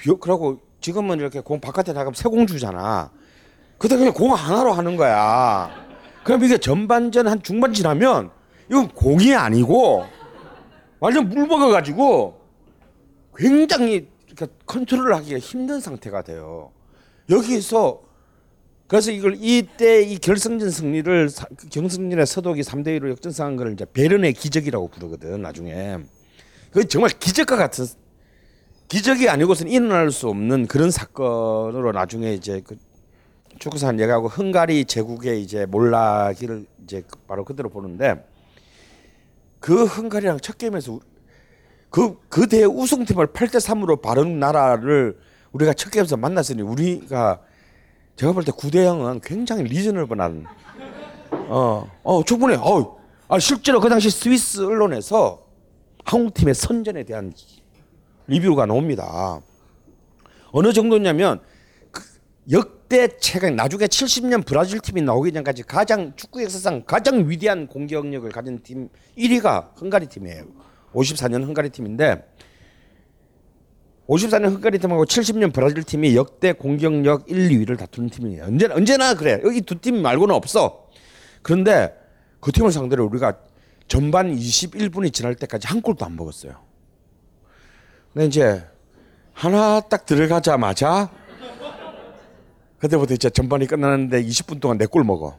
[0.00, 3.10] 비 그러고 지금은 이렇게 공 바깥에 나가면 새공 주잖아.
[3.76, 5.70] 그때 그냥 공 하나로 하는 거야.
[6.24, 8.30] 그럼 이게 전반전 한 중반 지나면
[8.70, 10.06] 이건 공이 아니고
[11.00, 12.40] 완전 물 먹어가지고
[13.36, 14.08] 굉장히
[14.66, 16.70] 컨트롤을 하기가 힘든 상태가 돼요.
[17.28, 18.00] 여기서
[18.86, 23.84] 그래서 이걸 이때 이 결승전 승리를 사- 그 경승전에 서독이 3대 1로 역전승한 걸 이제
[23.92, 25.98] 베른의 기적이라고 부르거든 나중에.
[26.72, 27.86] 그 정말 기적과 같은
[28.90, 32.76] 기적이 아니고서는 일어날 수 없는 그런 사건으로 나중에 이제 그
[33.60, 38.26] 축구산 얘기하고 헝가리 제국의 이제 몰락기를 이제 그- 바로 그대로 보는데
[39.60, 40.98] 그 헝가리랑 첫 게임에서
[41.88, 45.18] 그 그대 우승팀을 8대 3으로 바른 나라를
[45.52, 47.40] 우리가 첫 게임에서 만났으니 우리가
[48.16, 50.46] 제가 볼 때 9대 0은 굉장히 리저널블한
[51.48, 52.56] 어, 어 충분해.
[52.56, 52.98] 어,
[53.28, 55.46] 아 실제로 그 당시 스위스 언론에서
[56.04, 57.32] 한국 팀의 선전에 대한
[58.30, 59.40] 리뷰가 나옵니다.
[60.52, 61.40] 어느 정도냐면
[61.90, 62.02] 그
[62.52, 68.62] 역대 최강 나중에 70년 브라질 팀이 나오기 전까지 가장 축구 역사상 가장 위대한 공격력을 가진
[68.62, 68.88] 팀
[69.18, 70.44] 1위가 헝가리 팀이에요.
[70.94, 72.24] 54년 헝가리 팀인데
[74.08, 78.44] 54년 헝가리 팀하고 70년 브라질 팀이 역대 공격력 1, 2위를 다투는 팀이에요.
[78.44, 79.40] 언제나 언제나 그래.
[79.54, 80.88] 이 두 팀 말고는 없어.
[81.42, 81.94] 그런데
[82.40, 83.38] 그 팀을 상대로 우리가
[83.88, 86.69] 전반 21분이 지날 때까지 한 골도 안 먹었어요.
[88.12, 88.66] 근데 이제
[89.32, 91.10] 하나 딱 들어가자마자
[92.78, 95.38] 그때부터 이제 전반이 끝나는데 20분 동안 네골 먹어.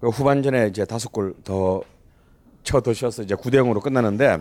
[0.00, 1.82] 그 후반전에 이제 다섯 골 더
[2.62, 4.38] 쳐드셔서 이제 9대 0으로 끝나는데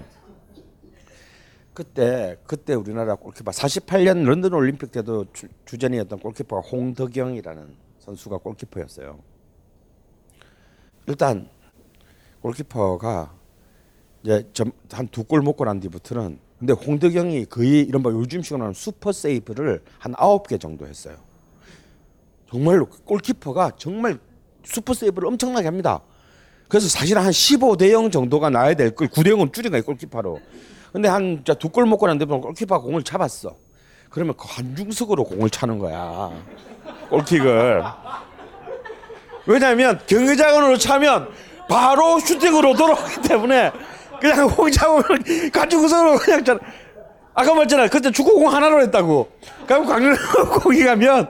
[1.73, 9.19] 그때 그때 우리나라 골키퍼 48년 런던 올림픽 때도 주, 주전이었던 골키퍼가 홍덕영이라는 선수가 골키퍼였어요.
[11.07, 11.49] 일단
[12.41, 13.33] 골키퍼가
[14.23, 14.47] 이제
[14.91, 19.81] 한 두 골 먹고 난 뒤부터는 근데 홍덕영이 거의 이른바 요즘 식으로 하는 슈퍼 세이브를
[19.99, 21.17] 한 아홉 개 정도 했어요.
[22.49, 24.17] 정말로 골키퍼가 정말
[24.63, 25.99] 슈퍼 세이브를 엄청나게 합니다.
[26.69, 30.39] 그래서 사실 한 15대 0 정도가 나야 될 걸 9대 0은 줄인 거예요 골키퍼로.
[30.93, 33.57] 근데 한 두 골 먹고 난 뒤에 골키퍼가 공을 잡았어.
[34.09, 36.31] 그러면 그 관중석으로 공을 차는 거야.
[37.09, 37.83] 골킥을.
[39.47, 41.27] 왜냐하면 경기장으로 차면
[41.67, 43.73] 바로 슈팅으로 돌아오기 때문에
[44.23, 45.03] 그냥 공 잡으면
[45.51, 46.59] 가지고서 그냥 잘
[47.33, 47.89] 아까 말했잖아.
[47.89, 49.29] 그때 축구공 하나로 했다고.
[49.67, 50.15] 그럼 강릉
[50.63, 51.29] 공이 가면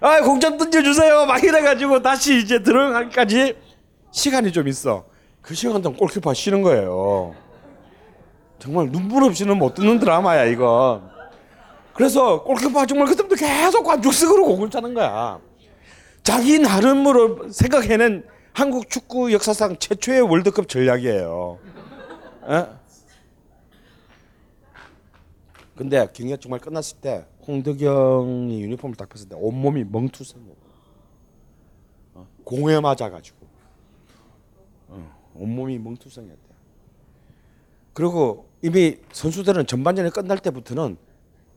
[0.00, 1.26] 아 공 좀 던져주세요.
[1.26, 3.54] 막 이래가지고 다시 이제 들어가기까지
[4.10, 5.04] 시간이 좀 있어.
[5.40, 7.34] 그 시간 동안 골키퍼 쉬는 거예요.
[8.58, 11.02] 정말 눈물 없이는 못 듣는 드라마야 이거
[11.94, 15.38] 그래서 골키퍼 정말 그때부터 계속 관중석으로 공을 차는 거야.
[16.24, 21.58] 자기 나름으로 생각해낸 한국 축구 역사상 최초의 월드컵 전략이에요.
[22.48, 22.66] 에?
[25.74, 30.52] 근데 경기가 정말 끝났을 때 홍덕영이 유니폼을 딱 봤을 때 온몸이 멍투성이야.
[32.14, 33.46] 어, 공에 맞아가지고
[34.88, 36.40] 어, 온몸이 멍투성이었대.
[37.92, 40.96] 그리고 이미 선수들은 전반전에 끝날 때부터는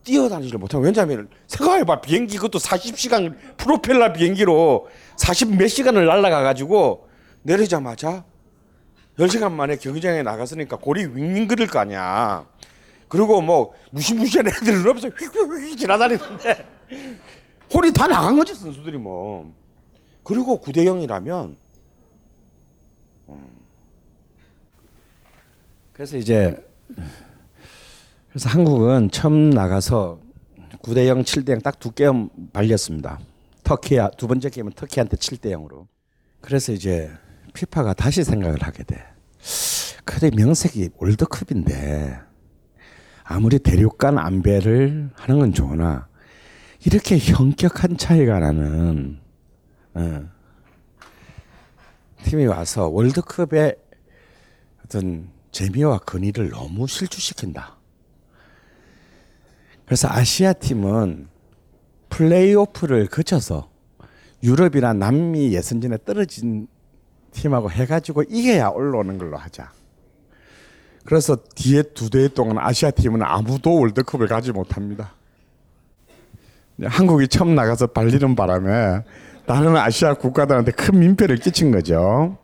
[0.03, 7.07] 뛰어다니지를 못하고 왜냐하면 생각해봐 비행기 그것도 40시간 프로펠러 비행기로 40 몇 시간을 날아가 가지고
[7.43, 8.25] 내리자마자
[9.19, 12.47] 10시간 만에 경기장에 나갔으니까 골이 윙윙 그릴 거 아니야
[13.07, 16.65] 그리고 뭐 무시무시한 애들은 없어 휙휙휙 지나다니는데
[17.73, 19.53] 홀이 다 나간 거지 선수들이 뭐
[20.23, 21.55] 그리고 9대 0이라면
[23.29, 23.47] 음.
[25.93, 26.55] 그래서 이제
[28.29, 30.19] 그래서 한국은 처음 나가서
[30.81, 33.19] 9대 0, 7대 0 딱 두 게임 발렸습니다.
[33.63, 35.87] 터키야 두 번째 게임은 터키한테 7대 0으로.
[36.41, 37.11] 그래서 이제
[37.53, 39.03] 피파가 다시 생각을 하게 돼.
[40.05, 42.19] 그래 명색이 월드컵인데
[43.23, 46.07] 아무리 대륙간 안배를 하는 건 좋으나
[46.85, 49.19] 이렇게 현격한 차이가 나는
[49.93, 50.29] 어,
[52.23, 53.75] 팀이 와서 월드컵의
[54.83, 57.77] 어떤 재미와 근위를 너무 실추시킨다.
[59.85, 61.27] 그래서 아시아 팀은
[62.09, 63.69] 플레이오프를 거쳐서
[64.43, 66.67] 유럽이나 남미 예선전에 떨어진
[67.31, 69.71] 팀하고 해가지고 이겨야 올라오는 걸로 하자.
[71.05, 75.13] 그래서 뒤에 두대 동안 아시아 팀은 아무도 월드컵을 가지 못합니다.
[76.83, 79.03] 한국이 처음 나가서 발리는 바람에
[79.45, 82.37] 다른 아시아 국가들한테 큰 민폐를 끼친 거죠.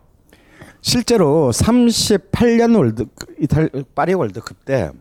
[0.81, 3.05] 실제로 38년 월드
[3.39, 4.91] 이탈 파리 월드컵 때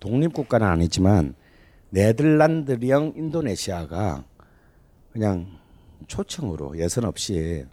[0.00, 1.34] 독립국가는 아니지만
[1.90, 4.24] 네덜란드령 인도네시아가
[5.12, 5.46] 그냥
[6.08, 7.64] 초청으로 예선 없이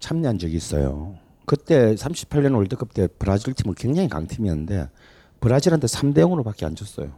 [0.00, 1.14] 참여한 적이 있어요.
[1.46, 4.88] 그때 38년 월드컵 때 브라질 팀은 굉장히 강팀이었는데
[5.40, 7.12] 브라질한테 3대 0으로밖에 안 졌어요.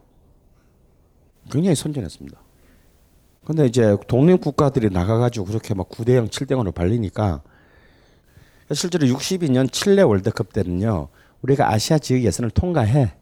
[1.51, 2.39] 굉장히 선전했습니다.
[3.45, 7.43] 근데 이제 독립 국가들이 나가가지고 그렇게 막 9대 0, 7대 0으로 발리니까
[8.73, 11.09] 실제로 62년 칠레 월드컵 때는요
[11.43, 13.15] 우리가 아시아 지역 예선을 통과해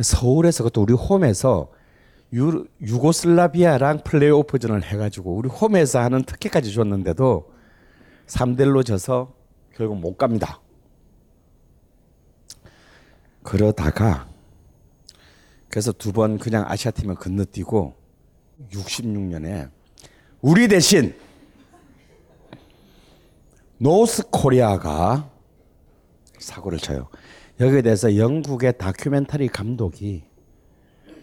[0.00, 1.70] 서울에서 그것도 우리 홈에서
[2.32, 7.52] 유, 유고슬라비아랑 플레이오프전을 해가지고 우리 홈에서 하는 특혜까지 줬는데도
[8.26, 9.34] 3대1로 져서
[9.74, 10.60] 결국 못 갑니다.
[13.42, 14.28] 그러다가
[15.68, 17.94] 그래서 두 번 그냥 아시아 팀을 건너뛰고
[18.70, 19.70] 66년에
[20.40, 21.14] 우리 대신
[23.78, 25.30] 노스 코리아가
[26.38, 27.08] 사고를 쳐요.
[27.60, 30.24] 여기에 대해서 영국의 다큐멘터리 감독이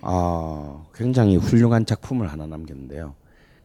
[0.02, 3.16] 어, 굉장히 훌륭한 작품을 하나 남겼는데요.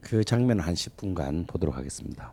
[0.00, 2.32] 그 장면을 한 10분간 보도록 하겠습니다.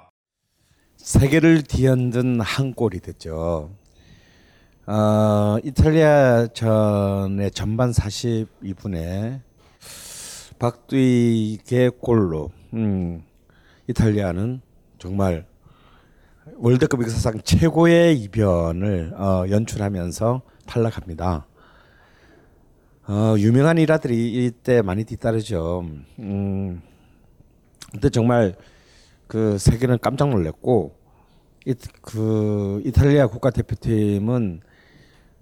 [1.01, 3.71] 세계를 뒤흔든 한 골이 됐죠.
[4.85, 9.41] 어, 이탈리아 전의 전반 42분에
[10.59, 13.23] 박두이의 골로 음,
[13.87, 14.61] 이탈리아는
[14.99, 15.45] 정말
[16.57, 21.47] 월드컵 역사상 최고의 이변을 어, 연출하면서 탈락합니다.
[23.07, 25.83] 어, 유명한 일화들이 이때 많이 뒤따르죠.
[26.19, 26.81] 음,
[27.91, 28.55] 근데 정말
[29.31, 30.93] 그 세계는 깜짝 놀랐고
[31.65, 34.59] 이, 그 이탈리아 국가대표팀은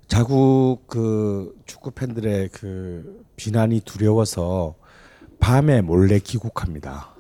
[0.08, 4.75] 자국 그 축구 팬들의 그 비난이 두려워서
[5.39, 7.15] 밤에 몰래 귀국합니다.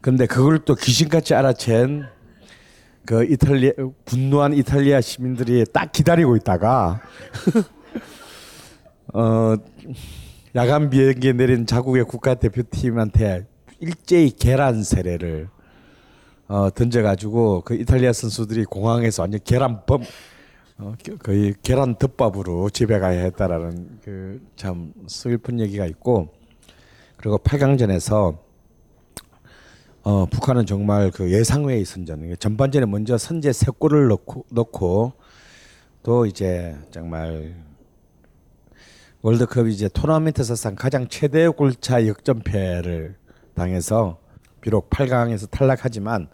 [0.00, 2.08] 근데 그걸 또 귀신같이 알아챈
[3.04, 3.72] 그 이탈리아
[4.06, 7.02] 분노한 이탈리아 시민들이 딱 기다리고 있다가
[9.12, 9.54] 어
[10.54, 13.44] 야간 비행기에 내린 자국의 국가 대표팀한테
[13.80, 15.48] 일제히 계란 세례를
[16.48, 20.02] 어, 던져가지고 그 이탈리아 선수들이 공항에서 완전 계란 범
[20.78, 26.28] 어, 거의 계란 덮밥으로 집에 가야 했다라는 그 참 슬픈 얘기가 있고
[27.16, 28.38] 그리고 8강전에서
[30.02, 35.12] 어, 북한은 정말 그 예상 외의 선전 전반전에 먼저 선제 세 골을 넣고 넣고
[36.02, 37.56] 또 이제 정말
[39.22, 43.16] 월드컵 이제 토너먼트 사상 가장 최대 골차 역전패를
[43.56, 44.18] 당해서
[44.60, 46.28] 비록 8강에서 탈락하지만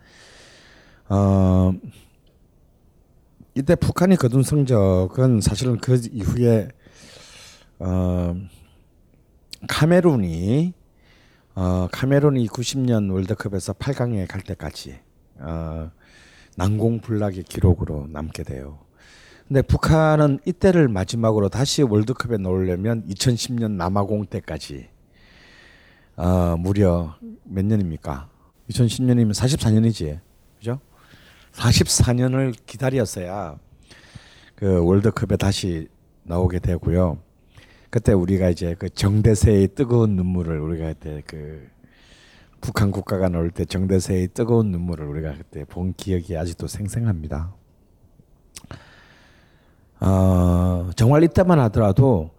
[1.09, 1.73] 어
[3.55, 6.69] 이때 북한이 거둔 성적은 사실은 그 이후에
[7.79, 8.35] 어
[9.69, 10.75] 카메룬이
[11.55, 14.99] 어 카메룬이 90년 월드컵에서 8강에 갈 때까지
[15.39, 15.91] 어
[16.57, 18.79] 난공불락의 기록으로 남게 돼요.
[19.47, 24.89] 근데 북한은 이때를 마지막으로 다시 월드컵에 나오려면 2010년 남아공 때까지
[26.17, 28.29] 어, 무려 몇 년입니까?
[28.71, 30.21] 2010년이면 44년이지.
[30.59, 30.81] 그죠?
[31.53, 33.59] 44년을 기다렸어야
[34.55, 35.89] 그 월드컵에 다시
[36.25, 37.19] 나오게 되고요.
[37.91, 41.69] 그때 우리가 이제 그 정대세의 뜨거운 눈물을 우리가 그때 그
[42.61, 47.53] 북한 국가가 나올 때 정대세의 뜨거운 눈물을 우리가 그때 본 기억이 아직도 생생합니다.
[50.01, 52.31] 어, 정말 이때만 하더라도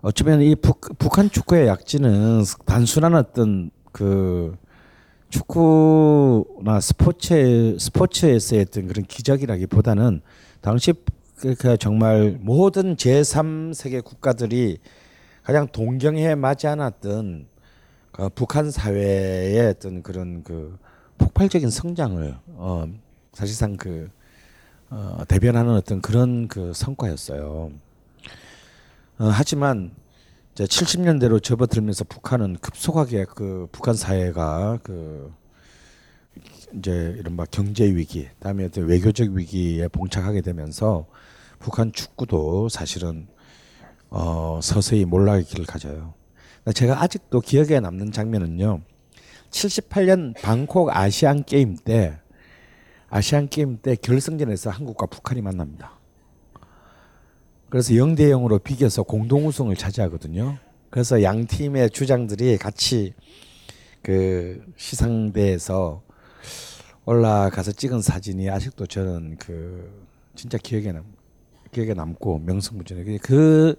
[0.00, 4.56] 어쩌면 이 북, 북한 축구의 약진은 단순한 어떤 그
[5.28, 10.20] 축구나 스포츠 스포츠에서의 어떤 그런 기적이라기보다는
[10.60, 10.94] 당시
[11.36, 14.78] 그 정말 모든 제3세계 국가들이
[15.42, 17.46] 가장 동경해 마지 않았던
[18.12, 20.78] 그 북한 사회의 어떤 그런 그
[21.18, 22.86] 폭발적인 성장을 어
[23.32, 24.08] 사실상 그
[24.90, 27.72] 어, 대변하는 어떤 그런 그 성과였어요.
[29.20, 29.90] 어, 하지만
[30.52, 35.34] 이제 70년대로 접어들면서 북한은 급속하게 그 북한 사회가 그
[36.76, 41.06] 이제 이른바 경제 위기, 다음에 어떤 외교적 위기에 봉착하게 되면서
[41.58, 43.26] 북한 축구도 사실은
[44.08, 46.14] 어, 서서히 몰락의 길을 가져요.
[46.72, 48.82] 제가 아직도 기억에 남는 장면은요.
[49.50, 52.20] 78년 방콕 아시안 게임 때
[53.08, 55.97] 아시안 게임 때 결승전에서 한국과 북한이 만납니다.
[57.70, 60.56] 그래서 0대 0으로 비겨서 공동 우승을 차지하거든요.
[60.90, 63.12] 그래서 양 팀의 주장들이 같이
[64.02, 66.02] 그 시상대에서
[67.04, 69.90] 올라가서 찍은 사진이 아직도 저는 그
[70.34, 71.04] 진짜 기억에 남
[71.72, 73.76] 기억에 남고 명승부전에 그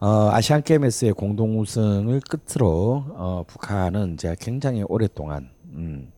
[0.00, 6.10] 어, 아시안 게임에서의 공동 우승을 끝으로 어, 북한은 이제 굉장히 오랫동안 음,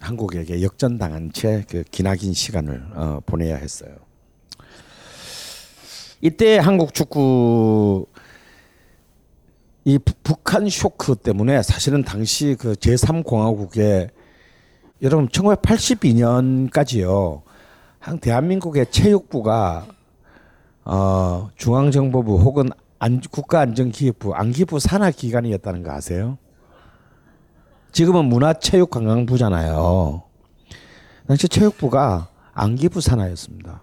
[0.00, 3.96] 한국에게 역전당한 채 그 기나긴 시간을 어, 보내야 했어요.
[6.20, 8.06] 이때 한국 축구
[9.84, 14.10] 이 북한 쇼크 때문에 사실은 당시 그 제3공화국에
[15.02, 17.40] 여러분 1982년까지요.
[17.98, 19.86] 한 대한민국의 체육부가
[20.84, 22.68] 어, 중앙정보부 혹은
[22.98, 26.36] 안, 국가안전기획부 안기부 산하 기관이었다는 거 아세요?
[27.92, 30.22] 지금은 문화체육관광부잖아요.
[31.26, 33.82] 당시 체육부가 안기부 산하였습니다.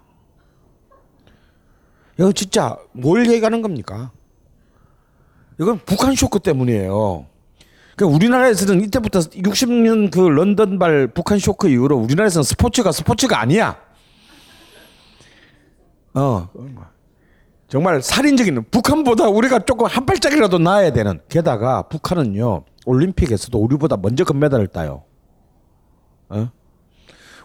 [2.18, 4.10] 이거 진짜 뭘 얘기하는 겁니까?
[5.60, 7.26] 이건 북한 쇼크 때문이에요.
[7.96, 13.76] 그러니까 우리나라에서는 이때부터 60년 그 런던발 북한 쇼크 이후로 우리나라에서는 스포츠가 스포츠가 아니야.
[16.14, 16.48] 어
[17.68, 21.20] 정말 살인적인 북한보다 우리가 조금 한 발짝이라도 나아야 되는.
[21.28, 25.04] 게다가 북한은요 올림픽에서도 우리보다 먼저 금메달을 따요.
[26.28, 26.50] 어?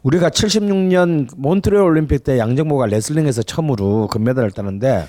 [0.04, 5.08] 우리가 76년 몬트리올 올림픽 때 양정모가 레슬링에서 처음으로 금메달을 따는데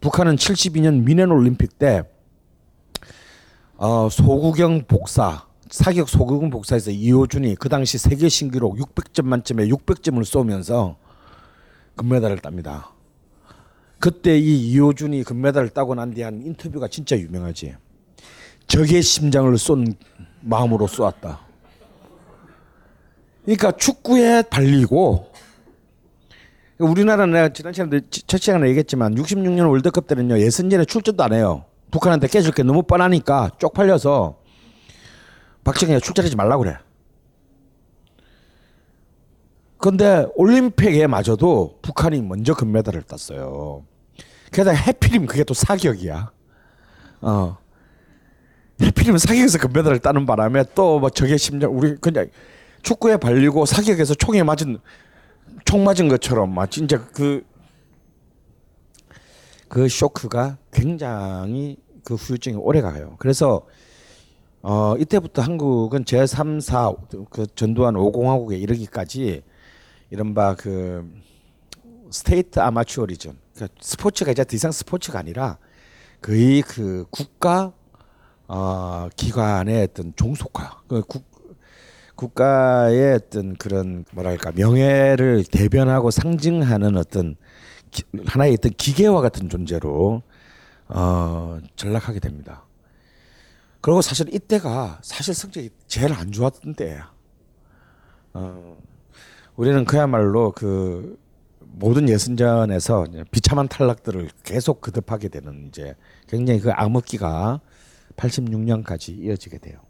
[0.00, 2.02] 북한은 72년 미넨 올림픽 때
[3.76, 10.96] 어, 소구경 복사 사격 소구경 복사에서 이호준이 그 당시 세계 신기록 600점 만점에 600점을 쏘면서
[11.96, 12.90] 금메달을 땁니다.
[13.98, 17.74] 그때 이 이호준이 금메달을 따고 난 뒤에 한 인터뷰가 진짜 유명하지.
[18.66, 19.94] 적의 심장을 쏜
[20.40, 21.49] 마음으로 쏘았다.
[23.50, 25.32] 그러니까 축구에 발리고
[26.78, 31.64] 우리나라는 내가 지난 시간에 첫 시간에 얘기했지만 66년 월드컵 때는요 예선전에 출전도 안 해요.
[31.90, 34.38] 북한한테 깨질 게 너무 뻔하니까 쪽팔려서
[35.64, 36.76] 박정희가 출전하지 말라고 그래.
[39.78, 43.84] 근데 올림픽에 마저도 북한이 먼저 금메달을 땄어요.
[44.52, 46.30] 게다가 해필이면 그게 또 사격이야.
[47.22, 47.58] 어.
[48.80, 52.28] 해필이면 사격에서 금메달을 따는 바람에 또뭐 적의 심장 우리 그냥
[52.82, 54.78] 축구에 발리고 사격에서 총에 맞은
[55.64, 57.44] 총 맞은 것처럼 막 진짜 그그
[59.88, 63.16] 쇼크가 굉장히 그 후유증이 오래 가요.
[63.18, 63.66] 그래서
[64.62, 66.92] 어 이때부터 한국은 제3, 4,
[67.30, 69.42] 그 전두환 5공화국에 이르기까지
[70.10, 71.08] 이른바 그
[72.10, 75.58] state 아마추어리즘 그러니까 스포츠가 이제 더 이상 스포츠가 아니라
[76.20, 77.72] 거의 그 국가
[78.48, 81.29] 어 기관의 어떤 종속화 그 국,
[82.20, 87.36] 국가의 어떤 그런 뭐랄까 명예를 대변하고 상징하는 어떤
[87.90, 90.22] 기, 하나의 어떤 기계와 같은 존재로
[90.88, 92.66] 어 전락하게 됩니다.
[93.80, 97.10] 그리고 사실 이때가 사실 성적이 제일 안 좋았던 때야.
[98.34, 98.76] 어
[99.56, 101.18] 우리는 그야말로 그
[101.60, 105.94] 모든 예선전에서 비참한 탈락들을 계속 거듭하게 되는 이제
[106.28, 107.60] 굉장히 그 암흑기가
[108.16, 109.80] 86년까지 이어지게 돼요.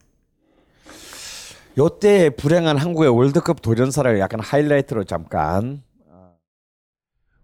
[1.79, 5.83] 요때 불행한 한국의 월드컵 도전사를 약간 하이라이트로 잠깐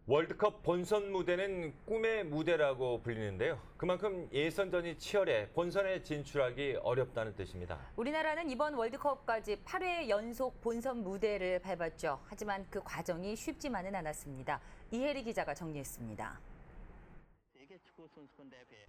[0.08, 3.58] 월드컵 본선 무대는 꿈의 무대라고 불리는데요.
[3.76, 7.78] 그만큼 예선전이 치열해 본선에 진출하기 어렵다는 뜻입니다.
[7.96, 12.20] 우리나라는 이번 월드컵까지 8회 연속 본선 무대를 밟았죠.
[12.26, 14.60] 하지만 그 과정이 쉽지만은 않았습니다.
[14.92, 16.40] 이혜리 기자가 정리했습니다.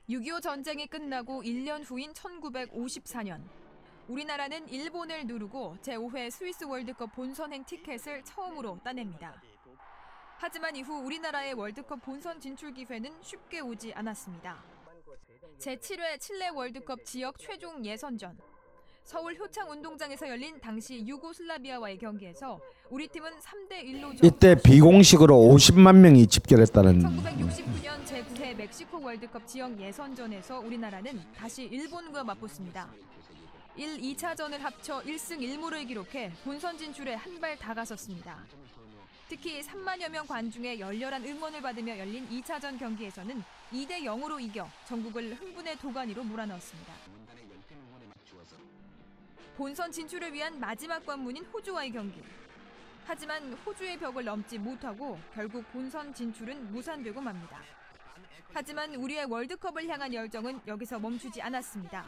[0.09, 3.41] 6.25 전쟁이 끝나고 1년 후인 1954년
[4.07, 9.41] 우리나라는 일본을 누르고 제5회 스위스 월드컵 본선행 티켓을 처음으로 따냅니다.
[10.37, 14.63] 하지만 이후 우리나라의 월드컵 본선 진출 기회는 쉽게 오지 않았습니다.
[15.59, 18.37] 제7회 칠레 월드컵 지역 최종 예선전.
[19.03, 26.27] 서울 효창 운동장에서 열린 당시 유고슬라비아와의 경기에서 우리 팀은 3대 1로 이때 비공식으로 50만 명이
[26.27, 32.89] 집결했다는 1969년 제9회 멕시코 월드컵 지역 예선전에서 우리나라는 다시 일본과 맞붙습니다.
[33.77, 38.43] 1, 2차전을 합쳐 1승 1무를 기록해 본선 진출에 한 발 다가섰습니다.
[39.29, 45.77] 특히 3만여 명 관중의 열렬한 응원을 받으며 열린 2차전 경기에서는 2대 0으로 이겨 전국을 흥분의
[45.77, 46.93] 도가니로 몰아넣었습니다.
[49.55, 52.23] 본선 진출을 위한 마지막 관문인 호주와의 경기.
[53.05, 57.61] 하지만 호주의 벽을 넘지 못하고 결국 본선 진출은 무산되고 맙니다.
[58.53, 62.05] 하지만 우리의 월드컵을 향한 열정은 여기서 멈추지 않았습니다.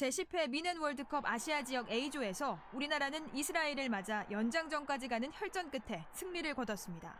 [0.00, 7.14] 제10회 미넨 월드컵 아시아 지역 A조에서 우리나라는 이스라엘을 맞아 연장전까지 가는 혈전 끝에 승리를 거뒀습니다.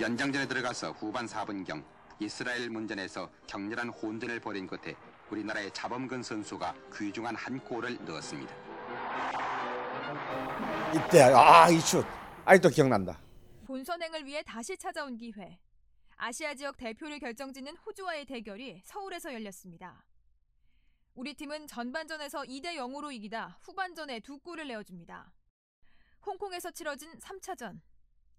[0.00, 1.82] 연장전에 들어가서 후반 4분경
[2.20, 4.94] 이스라엘 문전에서 격렬한 혼전을 벌인 끝에
[5.30, 8.54] 우리나라의 자범근 선수가 귀중한 한 골을 넣었습니다.
[10.94, 12.06] 이때 아 이 슛
[12.44, 13.18] 아직도 기억난다.
[13.66, 15.58] 본선행을 위해 다시 찾아온 기회.
[16.16, 20.04] 아시아 지역 대표를 결정짓는 호주와의 대결이 서울에서 열렸습니다.
[21.18, 25.32] 우리 팀은 전반전에서 2대 0으로 이기다 후반전에 두 골을 내어줍니다.
[26.24, 27.80] 홍콩에서 치러진 3차전.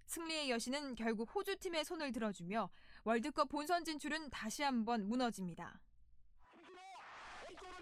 [0.05, 2.69] 승리의 여신은 결국 호주 팀의 손을 들어주며
[3.03, 5.77] 월드컵 본선 진출은 다시 한번 무너집니다.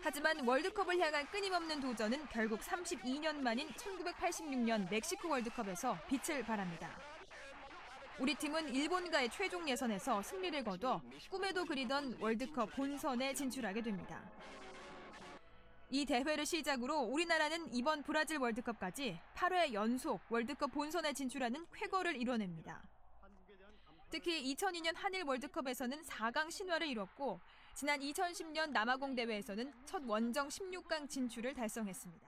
[0.01, 6.99] 하지만 월드컵을 향한 끊임없는 도전은 결국 32년 만인 1986년 멕시코 월드컵에서 빛을 발합니다.
[8.17, 14.27] 우리 팀은 일본과의 최종 예선에서 승리를 거둬 꿈에도 그리던 월드컵 본선에 진출하게 됩니다.
[15.89, 22.81] 이 대회를 시작으로 우리나라는 이번 브라질 월드컵까지 8회 연속 월드컵 본선에 진출하는 쾌거를 이뤄냅니다.
[24.09, 27.39] 특히 2002년 한일 월드컵에서는 4강 신화를 이뤘고
[27.73, 32.27] 지난 2010년 남아공 대회에서는 첫 원정 16강 진출을 달성했습니다.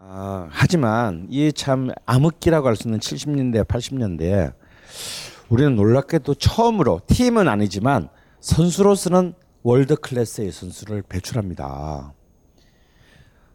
[0.00, 4.54] 아, 하지만 이참 암흑기라고 할 수 있는 70년대, 80년대에
[5.48, 8.08] 우리는 놀랍게도 처음으로 팀은 아니지만
[8.40, 12.14] 선수로서는 월드 클래스의 선수를 배출합니다.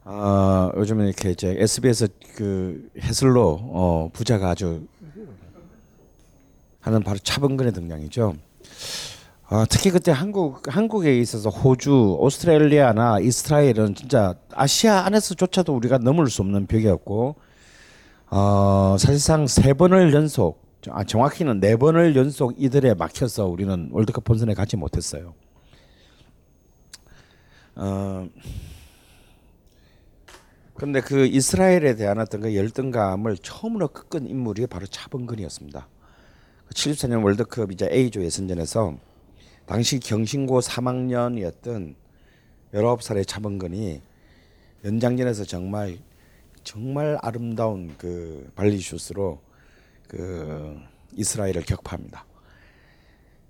[0.05, 4.85] 어, 요즘에 이렇게 이제 SBS 그 해설로 어, 부자가 아주
[6.81, 8.35] 하는 바로 차범근의 등장이죠.
[9.49, 16.41] 어, 특히 그때 한국 한국에 있어서 호주, 오스트레일리아나 이스라엘은 진짜 아시아 안에서조차도 우리가 넘을 수
[16.41, 17.35] 없는 벽이었고
[18.29, 24.53] 어, 사실상 세 번을 연속 아, 정확히는 네 번을 연속 이들에 막혀서 우리는 월드컵 본선에
[24.53, 25.33] 가지 못했어요.
[27.75, 28.27] 어,
[30.84, 35.88] 근데 그 이스라엘에 대한 어떤 그 열등감을 처음으로 꺾은 인물이 바로 차범근이었습니다.
[36.71, 38.97] 74년 월드컵 이제 A조 예선전에서
[39.65, 41.95] 당시 경신고 3학년이었던
[42.73, 44.01] 19살의 차범근이
[44.84, 45.99] 연장전에서 정말
[46.65, 49.39] 정말 아름다운 그 발리슛으로
[50.09, 50.77] 그
[51.13, 52.25] 이스라엘을 격파합니다.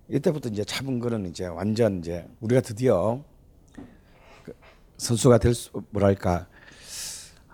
[0.07, 3.23] 이때부터 이제 차범근은 이제 완전 이제 우리가 드디어
[4.43, 4.53] 그
[4.97, 6.45] 선수가 될 수 뭐랄까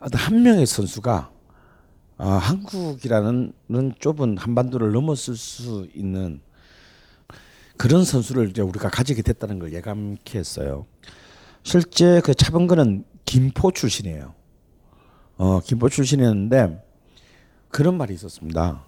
[0.01, 1.31] 한 명의 선수가
[2.17, 3.53] 아, 한국이라는
[3.99, 6.41] 좁은 한반도를 넘어설 수 있는
[7.77, 10.85] 그런 선수를 이제 우리가 가지게 됐다는 걸 예감케 했어요.
[11.63, 14.33] 실제 그 차범근은 김포 출신이에요.
[15.37, 16.83] 어, 김포 출신이었는데
[17.69, 18.83] 그런 말이 있었습니다.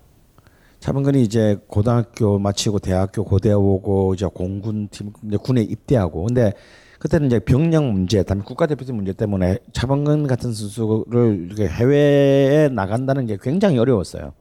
[0.81, 6.53] 차범근이 이제 고등학교 마치고 대학교 고대 오고 이제 공군 팀 군에 입대하고 근데
[7.01, 13.79] 그때는 이제 병력 문제, 다음에 국가대표팀 문제 때문에 차범근 같은 선수를 해외에 나간다는 게 굉장히
[13.79, 14.33] 어려웠어요.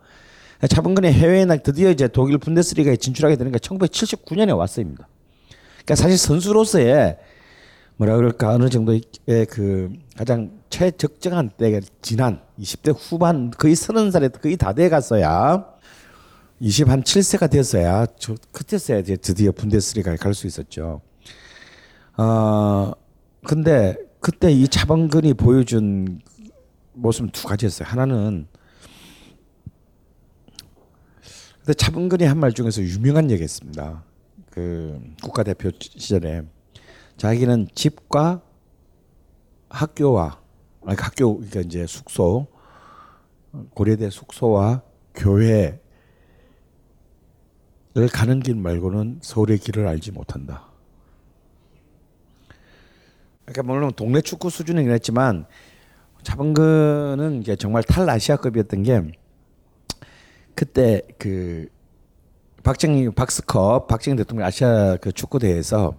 [0.69, 5.09] 차범근이 해외에 나 드디어 이제 독일 분데스리가에 진출하게 되는 게 1979년에 왔어입니다.
[5.77, 7.17] 그러니까 사실 선수로서의
[7.97, 9.01] 뭐라 그럴까 어느 정도의
[9.49, 15.65] 그 가장 최적정한 때가 지난 20대 후반 거의 서른 살에 거의 다 돼 갔어야
[16.61, 21.01] 20 한 7세가 됐어야 저 그때서야 이제 드디어 분데스리가에 갈 수 있었죠.
[22.21, 22.93] 어
[23.47, 26.21] 근데 그때 이 차범근이 보여준
[26.93, 27.89] 모습은 두 가지였어요.
[27.89, 28.47] 하나는
[31.61, 34.05] 근데 차범근이 한 말 중에서 유명한 얘기 했습니다.
[34.51, 36.43] 그 국가대표 시절에
[37.17, 38.43] 자기는 집과
[39.71, 40.41] 학교와
[40.85, 42.49] 아니 학교 그러니까 이제 숙소
[43.75, 44.83] 고려대 숙소와
[45.15, 45.81] 교회를
[48.13, 50.70] 가는 길 말고는 서울의 길을 알지 못한다.
[53.45, 55.47] 그러니까 물론 동네 축구 수준이긴 했지만
[56.23, 59.03] 차범근은 이게 정말 탈아시아급이었던 게
[60.55, 61.69] 그때 그
[62.63, 65.95] 박정희 박스컵 박정희 대통령 아시아 그 축구 대회에서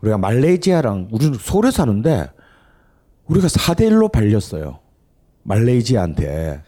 [0.00, 2.30] 우리가 말레이시아랑 우리는 서울에 사는데
[3.26, 4.80] 우리가 4대 1로 발렸어요.
[5.44, 6.62] 말레이시아한테.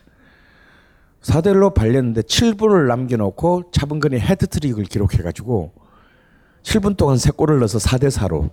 [1.21, 5.73] 4대 1로 발렸는데 7분을 남겨 놓고 차범근이 헤드트릭을 기록해 가지고
[6.63, 8.51] 7분 동안 3골을 넣어서 4대 4로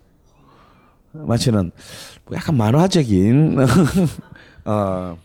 [1.14, 1.72] 마치는
[2.26, 3.58] 뭐 약간 만화적인
[4.66, 5.18] 어,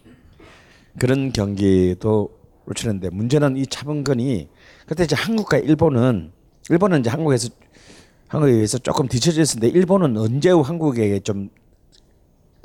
[0.99, 2.31] 그런 경기도
[2.75, 4.49] 치는데 문제는 이 차범근이
[4.87, 6.33] 그때 이제 한국과 일본은
[6.71, 7.49] 일본은 이제 한국에서
[8.29, 11.51] 한국에 의해서 조금 뒤처져 있었는데 일본은 언제 한국에게 좀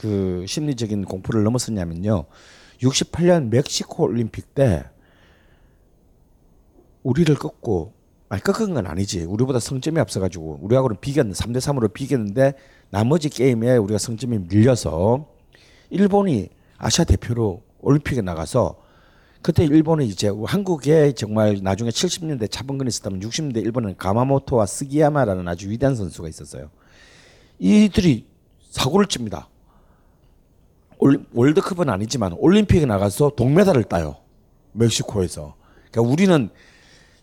[0.02, 2.26] 그 심리적인 공포를 넘었었냐면요.
[2.80, 4.84] 68년 멕시코 올림픽 때
[7.04, 7.94] 우리를 꺾고
[8.28, 9.26] 아니 꺾은 건 아니지.
[9.26, 12.54] 우리보다 성점이 앞서가지고 우리하고는 비겼는 3대 3으로 비겼는데
[12.92, 15.26] 나머지 게임에 우리가 성점이 밀려서
[15.90, 18.76] 일본이 아시아 대표로 올림픽에 나가서
[19.42, 25.96] 그때 일본은 이제 한국에 정말 나중에 70년대 차범근이 있었다면 60년대 일본은 가마모토와 스기야마라는 아주 위대한
[25.96, 26.70] 선수가 있었어요.
[27.58, 28.28] 이들이
[28.70, 29.48] 사고를 칩니다.
[31.00, 34.18] 올, 월드컵은 아니지만 올림픽에 나가서 동메달을 따요.
[34.74, 35.56] 멕시코에서.
[35.90, 36.50] 그러니까 우리는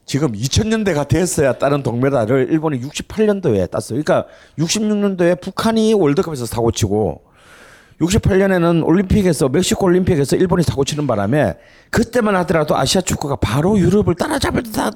[0.08, 4.02] 지금 2000년대가 됐어야 다른 동메달을 일본이 68년도에 땄어요.
[4.02, 4.26] 그러니까
[4.58, 7.24] 66년도에 북한이 월드컵에서 사고치고
[8.00, 11.58] 68년에는 올림픽에서 멕시코 올림픽에서 일본이 사고치는 바람에
[11.90, 14.92] 그때만 하더라도 아시아 축구가 바로 유럽을 따라잡을 듯한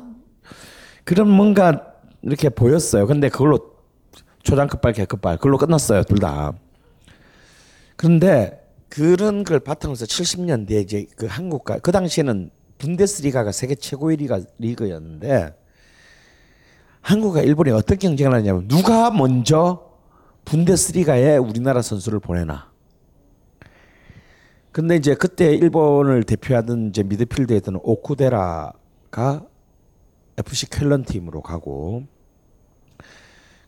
[1.04, 1.88] 그런 뭔가
[2.22, 3.06] 이렇게 보였어요.
[3.06, 3.58] 근데 그걸로
[4.44, 6.54] 초장급발 개급발 그걸로 끝났어요 둘 다.
[7.96, 12.50] 그런데 그런 걸 바탕으로 해서 70년대에 이제 그 한국과 그 당시에는
[12.82, 15.56] 분데스리가가 세계 최고의 리가, 리그였는데
[17.00, 19.88] 한국과 일본이 어떤 경쟁을 하냐면 누가 먼저
[20.44, 22.72] 분데스리가에 우리나라 선수를 보내나.
[24.72, 29.46] 근데 이제 그때 일본을 대표하던 이제 미드필드였던 오쿠데라가
[30.38, 32.04] FC 켈런 팀으로 가고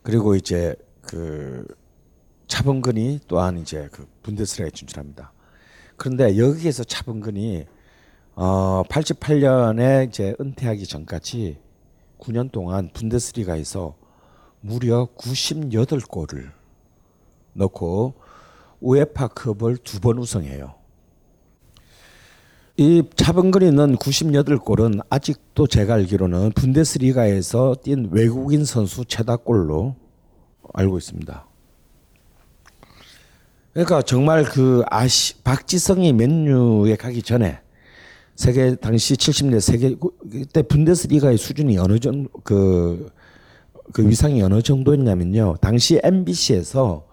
[0.01, 1.65] 그리고 이제 그
[2.47, 5.31] 차범근이 또한 이제 그 분데스리가에 진출합니다.
[5.95, 7.65] 그런데 여기에서 차범근이
[8.35, 11.57] 어 88년에 이제 은퇴하기 전까지
[12.19, 13.95] 9년 동안 분데스리가에서
[14.61, 16.51] 무려 98골을
[17.53, 18.15] 넣고
[18.81, 20.75] 우에파컵을 두 번 우승해요.
[22.77, 29.95] 이 차범근이는 98골은 아직도 제가 알기로는 분데스리가에서 뛴 외국인 선수 최다골로
[30.73, 31.47] 알고 있습니다.
[33.71, 37.61] 그러니까 정말 그 아시 박지성이 맨유에 가기 전에
[38.35, 39.95] 세계 당시 70년 세계
[40.29, 43.09] 그때 분데스리가의 수준이 어느 정도 그,
[43.93, 45.55] 그 위상이 어느 정도였냐면요.
[45.61, 47.07] 당시 MBC에서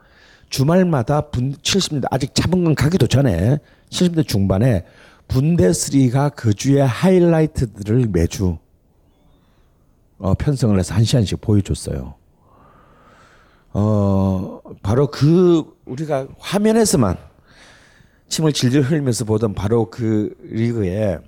[0.51, 3.59] 주말마다 분 70년대 아직 차범근 가기도 전에
[3.91, 4.85] 70대 중반에
[5.29, 8.59] 분데스리가 그 주의 하이라이트들을 매주
[10.19, 12.15] 어, 편성을 해서 한 시간씩 보여줬어요.
[13.75, 17.17] 어, 바로 그 우리가 화면에서만
[18.33, 21.19] 침을 질질 흘리면서 보던 바로 그 리그에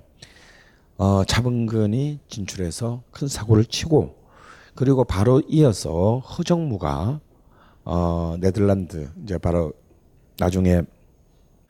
[0.97, 4.15] 어, 차범근이 진출해서 큰 사고를 치고
[4.73, 7.19] 그리고 바로 이어서 허정무가
[7.83, 9.71] 어, 네덜란드 이제 바로
[10.39, 10.81] 나중에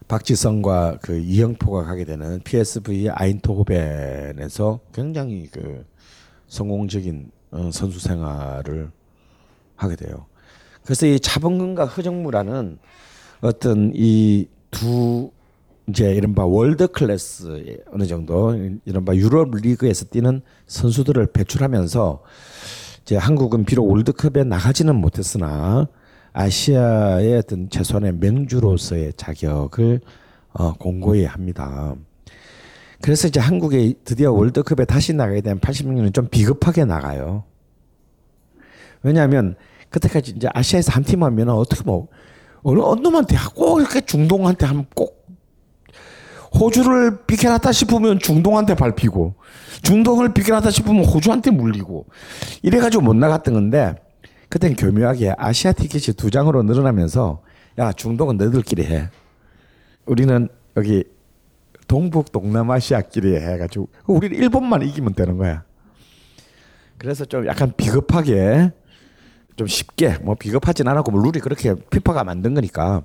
[0.07, 5.85] 박지성과 그 이영표가 가게 되는 PSV 아인토호벤에서 굉장히 그
[6.47, 8.89] 성공적인 어, 선수 생활을
[9.75, 10.27] 하게 돼요.
[10.85, 12.77] 그래서 이 차범근과 허정무라는
[13.41, 15.31] 어떤 이 두
[15.87, 18.55] 이제 이른바 world class 어느 정도
[18.85, 22.23] 이른바 유럽 리그에서 뛰는 선수들을 배출하면서
[23.03, 25.87] 이제 한국은 비록 월드컵에 나가지는 못했으나
[26.33, 30.01] 아시아의 어떤 최소한의 맹주로서의 자격을
[30.53, 31.95] 어, 공고히 합니다.
[33.01, 37.43] 그래서 이제 한국이 드디어 월드컵에 다시 나가게 된 86년은 좀 비겁하게 나가요.
[39.03, 39.55] 왜냐하면
[39.89, 42.07] 그때까지 이제 아시아에서 한 팀 하면 어떻게 뭐
[42.65, 45.23] 어느 어느 놈한테 꼭 이렇게 중동한테 하면 꼭
[46.59, 49.35] 호주를 비켜놨다 싶으면 중동한테 밟히고
[49.83, 52.07] 중동을 비켜놨다 싶으면 호주한테 물리고
[52.63, 53.93] 이래가지고 못 나갔던 건데
[54.49, 57.43] 그땐 교묘하게 아시아 티켓이 두 장으로 늘어나면서
[57.77, 59.09] 야 중동은 너희들끼리 해.
[60.07, 61.03] 우리는 여기
[61.87, 65.63] 동북 동남아시아끼리 해가지고 우리는 일본만 이기면 되는 거야.
[66.97, 68.71] 그래서 좀 약간 비겁하게
[69.55, 73.03] 좀 쉽게 뭐 비겁하진 않았고 뭐 룰이 그렇게 피파가 만든 거니까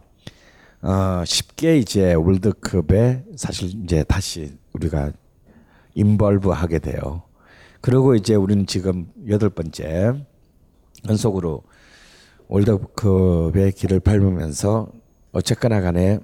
[0.82, 5.12] 어 쉽게 이제 월드컵에 사실 이제 다시 우리가
[5.94, 7.22] 인벌브 하게 돼요.
[7.80, 10.14] 그리고 이제 우리는 지금 여덟 번째
[11.08, 11.62] 연속으로
[12.48, 14.90] 월드컵의 길을 밟으면서
[15.32, 16.18] 어쨌거나 간에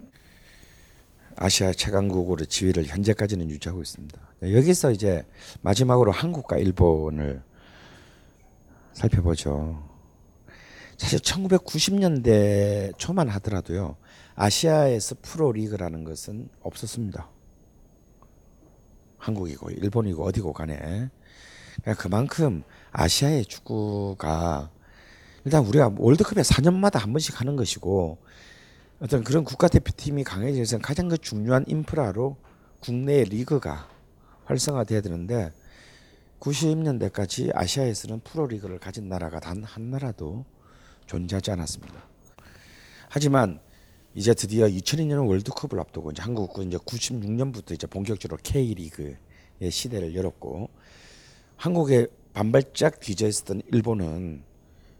[1.37, 4.19] 아시아 최강국으로 지위를 현재까지는 유지하고 있습니다.
[4.43, 5.25] 여기서 이제
[5.61, 7.43] 마지막으로 한국과 일본을
[8.95, 9.96] 살펴보죠.
[10.97, 13.97] 사실 1990년대 초만 하더라도요.
[14.35, 17.29] 아시아에서 프로 리그라는 것은 없었습니다.
[19.19, 21.11] 한국이고 일본이고 어디고 간에
[21.83, 24.71] 그러니까 그만큼 아시아의 축구가
[25.45, 28.19] 일단 우리가 월드컵에 4년마다 한 번씩 하는 것이고
[29.01, 32.37] 어떤 그런 국가대표팀이 강해지기 위해서는 가장 그 중요한 인프라로
[32.81, 33.89] 국내 리그가
[34.47, 35.53] 활성화돼야 되는데
[36.41, 40.45] 90년대까지 아시아에서는 프로리그를 가진 나라가 단 한 나라도
[41.07, 42.03] 존재하지 않았습니다.
[43.09, 43.61] 하지만
[44.15, 49.17] 이제 드디어 2002년 월드컵을 앞두고 이제 한국은 이제 96년부터 이제 본격적으로 K 리그의
[49.71, 50.71] 시대를 열었고
[51.57, 54.43] 한국에 반발짝 뒤져 있었던 일본은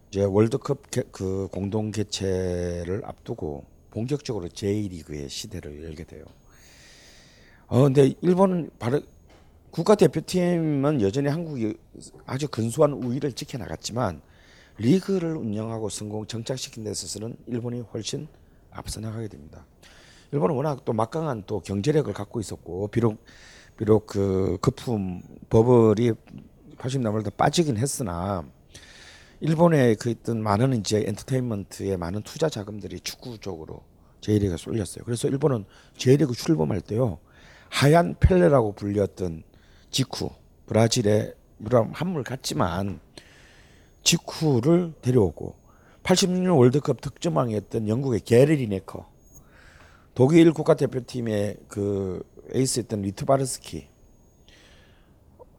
[0.09, 6.23] 이제 월드컵 개, 그 공동 개최를 앞두고 본격적으로 J 리그의 시대를 열게 돼요.
[7.67, 9.01] 어 근데 일본은 바로
[9.71, 11.75] 국가대표팀은 여전히 한국이
[12.25, 14.21] 아주 근소한 우위를 지켜나갔지만
[14.77, 18.27] 리그를 운영하고 성공 정착시킨 데 있어서는 일본이 훨씬
[18.71, 19.65] 앞서 나가게 됩니다.
[20.31, 23.23] 일본은 워낙 또 막강한 또 경제력을 갖고 있었고 비록
[23.77, 26.11] 비록 그 거품 버블이
[26.77, 28.43] 80년대부터 빠지긴 했으나
[29.39, 33.81] 일본의 그 있던 많은 이제 엔터테인먼트의 많은 투자 자금들이 축구 쪽으로
[34.21, 35.03] J리그에 쏠렸어요.
[35.05, 35.65] 그래서 일본은
[35.95, 37.19] J리그 출범할 때요
[37.69, 39.43] 하얀 펠레라고 불렸던
[39.91, 40.31] 지쿠
[40.65, 42.99] 브라질의 물론 한물 같지만
[44.07, 45.55] 지쿠를 데려오고
[46.03, 49.05] 86년 월드컵 득점왕이었던 영국의 게리 리네커
[50.15, 53.89] 독일 국가대표팀의 그 에이스였던 리트바르스키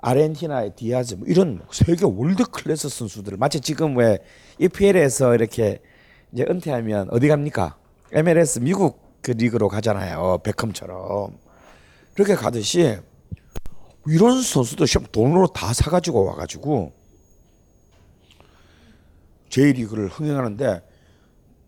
[0.01, 4.18] 아르헨티나의 디아즈 뭐 이런 세계 world class 선수들 마치 지금 왜
[4.59, 5.82] EPL에서 이렇게
[6.32, 7.76] 이제 은퇴하면 어디 갑니까?
[8.12, 10.38] MLS 미국 그 리그로 가잖아요.
[10.42, 11.36] 베컴처럼
[12.14, 12.96] 그렇게 가듯이
[14.07, 16.97] 이런 선수들 시험 돈으로 다 사가지고 와가지고
[19.49, 20.82] J리그를 흥행하는데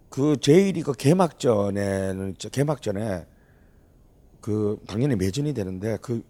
[0.08, 3.26] 그 J리그 개막전에는 개막전에
[4.40, 6.24] 그 당연히 매진이 되는데 그,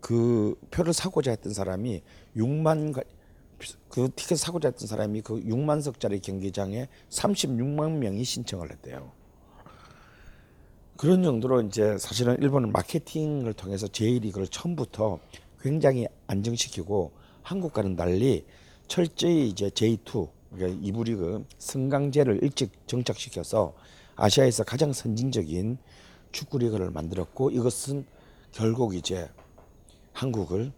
[0.00, 2.02] 그 표를 사고자 했던 사람이
[2.36, 3.04] 6만
[3.88, 9.12] 그 티켓 사고자 했던 사람이 그 6만 석짜리 경기장에 36만 명이 신청을 했대요.
[10.96, 15.18] 그런 정도로 이제 사실은 일본은 마케팅을 통해서 J리그를 처음부터
[15.60, 18.44] 굉장히 안정시키고 한국과는 달리
[18.86, 23.74] 철저히 이제 J2 그러니까 이부 리그 승강제를 일찍 정착시켜서
[24.16, 25.78] 아시아에서 가장 선진적인
[26.32, 28.04] 축구 리그를 만들었고 이것은
[28.52, 29.28] 결국 이제
[30.12, 30.72] 한국을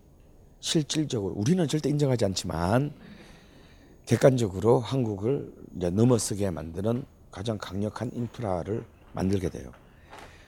[0.60, 2.92] 실질적으로 우리는 절대 인정하지 않지만
[4.06, 9.70] 객관적으로 한국을 이제 넘어서게 만드는 가장 강력한 인프라를 만들게 돼요.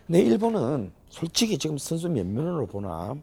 [0.07, 3.15] 근데 일본은 솔직히 지금 선수 몇 면으로 보나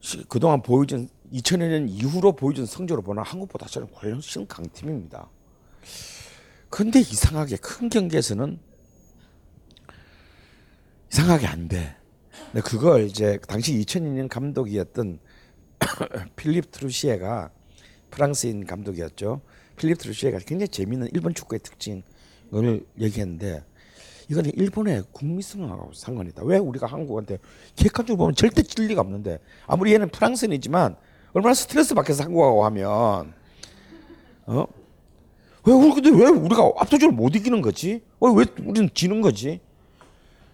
[0.00, 5.28] 시- 그동안 보여준 2000년 이후로 보여준 성적으로 보나 한국보다 저는 훨씬 강팀입니다.
[6.70, 8.58] 근데 이상하게 큰 경기에서는
[11.12, 11.96] 이상하게 안 돼.
[12.52, 15.18] 근데 그걸 이제 당시 2002년 감독이었던
[16.36, 17.50] 필립 트루시에가
[18.10, 19.40] 프랑스인 감독이었죠.
[19.76, 23.64] 필립 트루시에가 굉장히 재미있는 일본 축구의 특징을 얘기했는데
[24.30, 26.42] 이거는 일본의 국민성하고 상관이다.
[26.44, 27.38] 왜 우리가 한국한테
[27.76, 30.96] 객관적으로 보면 절대 질 리가 없는데 아무리 얘는 프랑스인이지만
[31.32, 33.34] 얼마나 스트레스 받겠어 한국하고 하면
[34.46, 34.66] 어?
[35.64, 38.02] 왜 근데 왜 우리가 압도적으로 못 이기는 거지?
[38.20, 39.60] 어, 왜 우리는 지는 거지?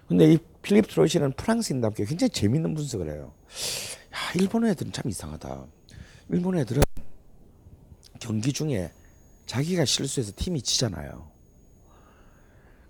[0.09, 3.33] 근데 이 필립 트로시는 프랑스인답게 굉장히 재밌는 분석을 해요.
[4.13, 5.67] 야, 일본 애들은 참 이상하다.
[6.31, 6.83] 일본 애들은
[8.19, 8.91] 경기 중에
[9.47, 11.31] 자기가 실수해서 팀이 지잖아요.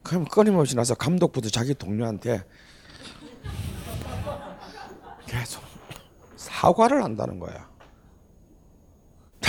[0.03, 2.45] 그럼 끊임없이 나서 감독부터 자기 동료한테
[5.27, 5.63] 계속
[6.37, 7.74] 사과를 한다는 거야.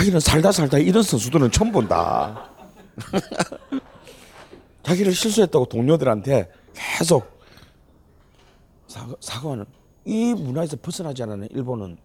[0.06, 2.51] 자기는 살다 살다 이런 선수들은 처음 본다.
[4.84, 7.26] 자기를 실수했다고 동료들한테 계속
[8.88, 9.66] 사과, 사과하는
[10.06, 11.97] 이 문화에서 벗어나지 않는 일본은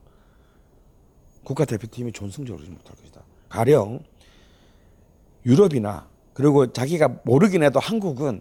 [1.44, 2.12] 국가대표팀이
[2.54, 3.22] 얻지 못할 것이다.
[3.50, 4.02] 가령
[5.44, 8.40] 유럽이나 그리고 자기가 모르긴 해도 한국은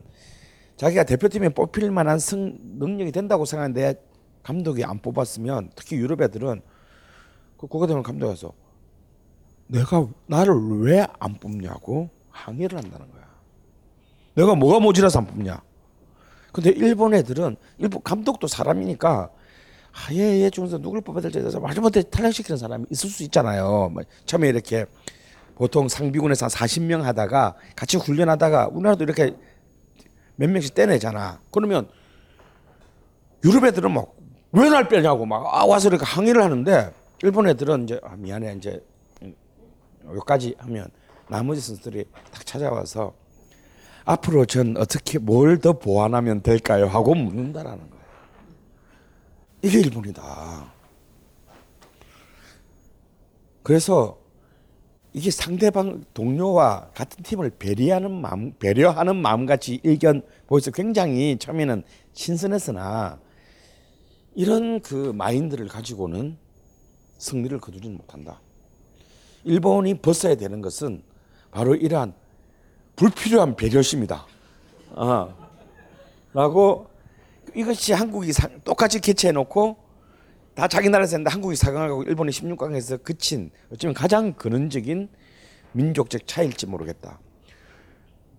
[0.77, 4.01] 자기가 대표팀에 뽑힐 만한 성, 능력이 된다고 생각하는데
[4.41, 6.61] 감독이 안 뽑았으면 특히 유럽 애들은
[7.57, 8.53] 그 국가대표 감독에서
[9.69, 13.23] 내가 나를 왜 안 뽑냐고 항의를 한다는 거야.
[14.35, 15.61] 내가 뭐가 모자라서 안 뽑냐.
[16.51, 19.29] 근데 일본 애들은 일본 감독도 사람이니까
[19.91, 23.89] 아, 얘, 얘 중에서 누굴 뽑아야 될지 해서 마지못해 탈락시키는 사람이 있을 수 있잖아요.
[23.93, 24.85] 뭐 처음에 이렇게
[25.55, 29.35] 보통 상비군에서 한 40명 하다가 같이 훈련하다가 우리나라도 이렇게
[30.35, 31.41] 몇 명씩 떼내잖아.
[31.51, 31.87] 그러면
[33.43, 34.19] 유럽 애들은 막
[34.51, 36.91] 왜 날 빼냐고 막 아, 와서 이렇게 항의를 하는데
[37.21, 38.83] 일본 애들은 이제 아, 미안해 이제
[40.09, 40.87] 여기까지 하면
[41.27, 43.13] 나머지 선수들이 딱 찾아와서
[44.05, 46.87] 앞으로 전 어떻게 뭘 더 보완하면 될까요?
[46.87, 48.05] 하고 묻는다라는 거예요.
[49.61, 50.73] 이게 일본이다.
[53.63, 54.17] 그래서
[55.13, 61.83] 이게 상대방 동료와 같은 팀을 배려하는 마음, 배려하는 마음같이 일견 보여서 굉장히 처음에는
[62.13, 63.19] 신선했으나
[64.35, 66.37] 이런 그 마인드를 가지고는
[67.17, 68.39] 승리를 거두지는 못한다.
[69.43, 71.01] 일본이 벗어야 되는 것은
[71.51, 72.13] 바로 이러한
[72.95, 74.25] 불필요한 배려심이다.
[74.91, 75.49] 어.
[76.33, 76.87] 라고
[77.55, 79.77] 이것이 한국이 사, 똑같이 개최해 놓고
[80.53, 85.09] 다 자기 나라에서 했는데 한국이 4강을 가고 일본이 16강에서 그친 어쩌면 가장 근원적인
[85.71, 87.19] 민족적 차이일지 모르겠다.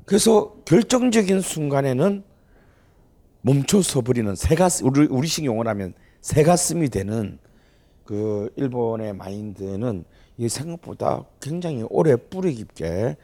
[0.04, 2.24] 그래서 결정적인 순간에는
[3.42, 7.38] 멈춰서 버리는 새가슴 우리 우리식 용어로 하면 새가슴이 되는
[8.04, 10.04] 그 일본의 마인드는
[10.40, 13.14] 이 생각보다 굉장히 오래 뿌리 깊게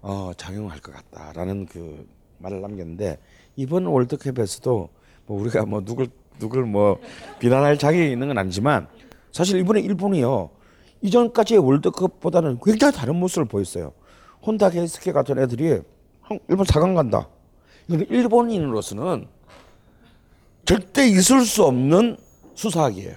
[0.00, 3.18] 어, 작용할 것 같다라는 그 말을 남겼는데
[3.56, 4.88] 이번 월드컵에서도
[5.26, 6.98] 뭐 우리가 뭐 누굴 누굴 뭐
[7.40, 8.88] 비난할 자격이 있는 건 아니지만
[9.32, 10.48] 사실 이번에 일본이요
[11.02, 13.92] 이전까지의 월드컵보다는 굉장히 다른 모습을 보였어요.
[14.40, 15.82] 혼다 게이스케 같은 애들이
[16.22, 17.28] 한- 일본 4강 간다.
[17.86, 19.26] 이건 일본인으로서는
[20.64, 22.16] 절대 있을 수 없는
[22.54, 23.14] 수사학이에요.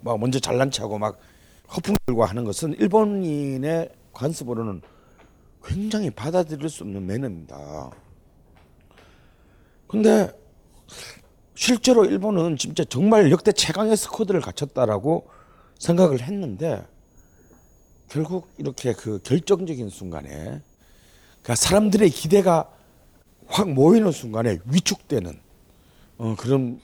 [0.00, 1.18] 막 먼저 잘난 체하고 막
[1.76, 4.82] 허풍 들고 하는 것은 일본인의 관습으로는
[5.64, 7.90] 굉장히 받아들일 수 없는 매너입니다.
[9.86, 10.30] 근데
[11.54, 15.28] 실제로 일본은 진짜 정말 역대 최강의 스쿼드를 갖췄다라고
[15.78, 16.86] 생각을 했는데
[18.08, 22.70] 결국 이렇게 그 결정적인 순간에 그러니까 사람들의 기대가
[23.46, 25.40] 확 모이는 순간에 위축되는
[26.18, 26.80] 어, 그런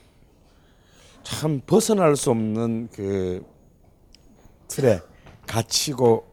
[1.23, 3.45] 참 벗어날 수 없는 그
[4.71, 5.01] 틀에
[5.47, 6.27] 갇히고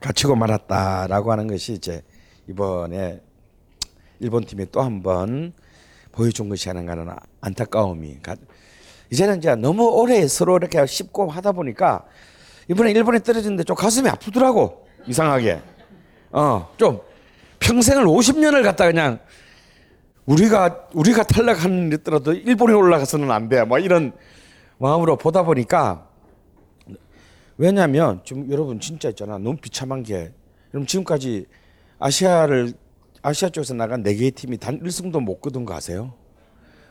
[0.00, 2.02] 갇히고 말았다라고 하는 것이 이제
[2.48, 3.20] 이번에
[4.20, 5.52] 일본 팀이 또 한 번
[6.12, 7.08] 보여준 것이 아닌가 하는
[7.40, 8.36] 안타까움이 가-
[9.10, 12.04] 이제는 이제 너무 오래 서로 이렇게 씹고 하다 보니까
[12.68, 15.60] 이번에 일본에 떨어졌는데 좀 가슴이 아프더라고 이상하게
[16.32, 17.00] 어좀
[17.60, 19.20] 평생을 50년을 갖다 그냥
[20.26, 23.64] 우리가 우리가 탈락하는 했더라도 일본에 올라가서는 안 돼.
[23.64, 24.12] 뭐 이런
[24.78, 26.06] 마음으로 보다 보니까
[27.60, 30.32] 왜냐하면 지금 여러분 진짜 있잖아 너무 비참한 게
[30.70, 31.44] 그럼 지금까지
[31.98, 32.72] 아시아를
[33.20, 36.14] 아시아 쪽에서 나간 네 개의 팀이 단 1승도 못 거둔 거 아세요?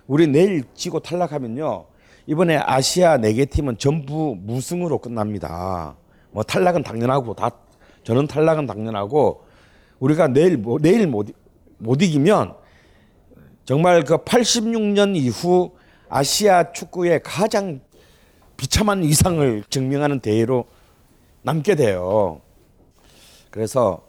[0.06, 1.88] 우리 내일 지고 탈락하면요
[2.28, 5.96] 이번에 아시아 네 개 팀은 전부 무승으로 끝납니다.
[6.30, 7.50] 뭐 탈락은 당연하고 다
[8.04, 9.46] 저는 탈락은 당연하고
[9.98, 11.30] 우리가 내일 뭐 내일 못,
[11.80, 12.54] 못 이기면
[13.66, 15.72] 정말 그 86년 이후
[16.10, 17.82] 아시아 축구의 가장
[18.60, 20.66] 비참한 이상을 증명하는 대회로
[21.44, 22.42] 남게 돼요.
[23.50, 24.06] 그래서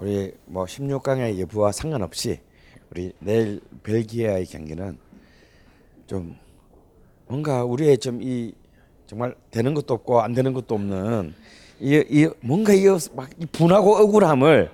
[0.00, 2.40] 우리 뭐 16강의 예부와 상관없이
[2.90, 4.98] 우리 내일 벨기에와의 경기는
[6.06, 6.36] 좀
[7.26, 8.52] 뭔가 우리의 좀 이
[9.12, 11.34] 정말 되는 것도 없고 안 되는 것도 없는
[11.80, 14.70] 이, 이 뭔가 이막 분하고 억울함을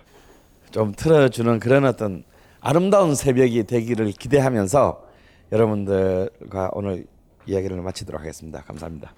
[0.70, 2.22] 좀 틀어주는 그런 어떤
[2.60, 5.02] 아름다운 새벽이 되기를 기대하면서
[5.50, 7.06] 여러분들과 오늘
[7.48, 8.62] 이야기를 마치도록 하겠습니다.
[8.62, 9.14] 감사합니다.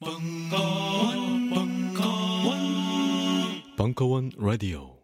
[0.00, 2.56] 벙커원, 벙커원,
[3.76, 5.01] 벙커원 라디오.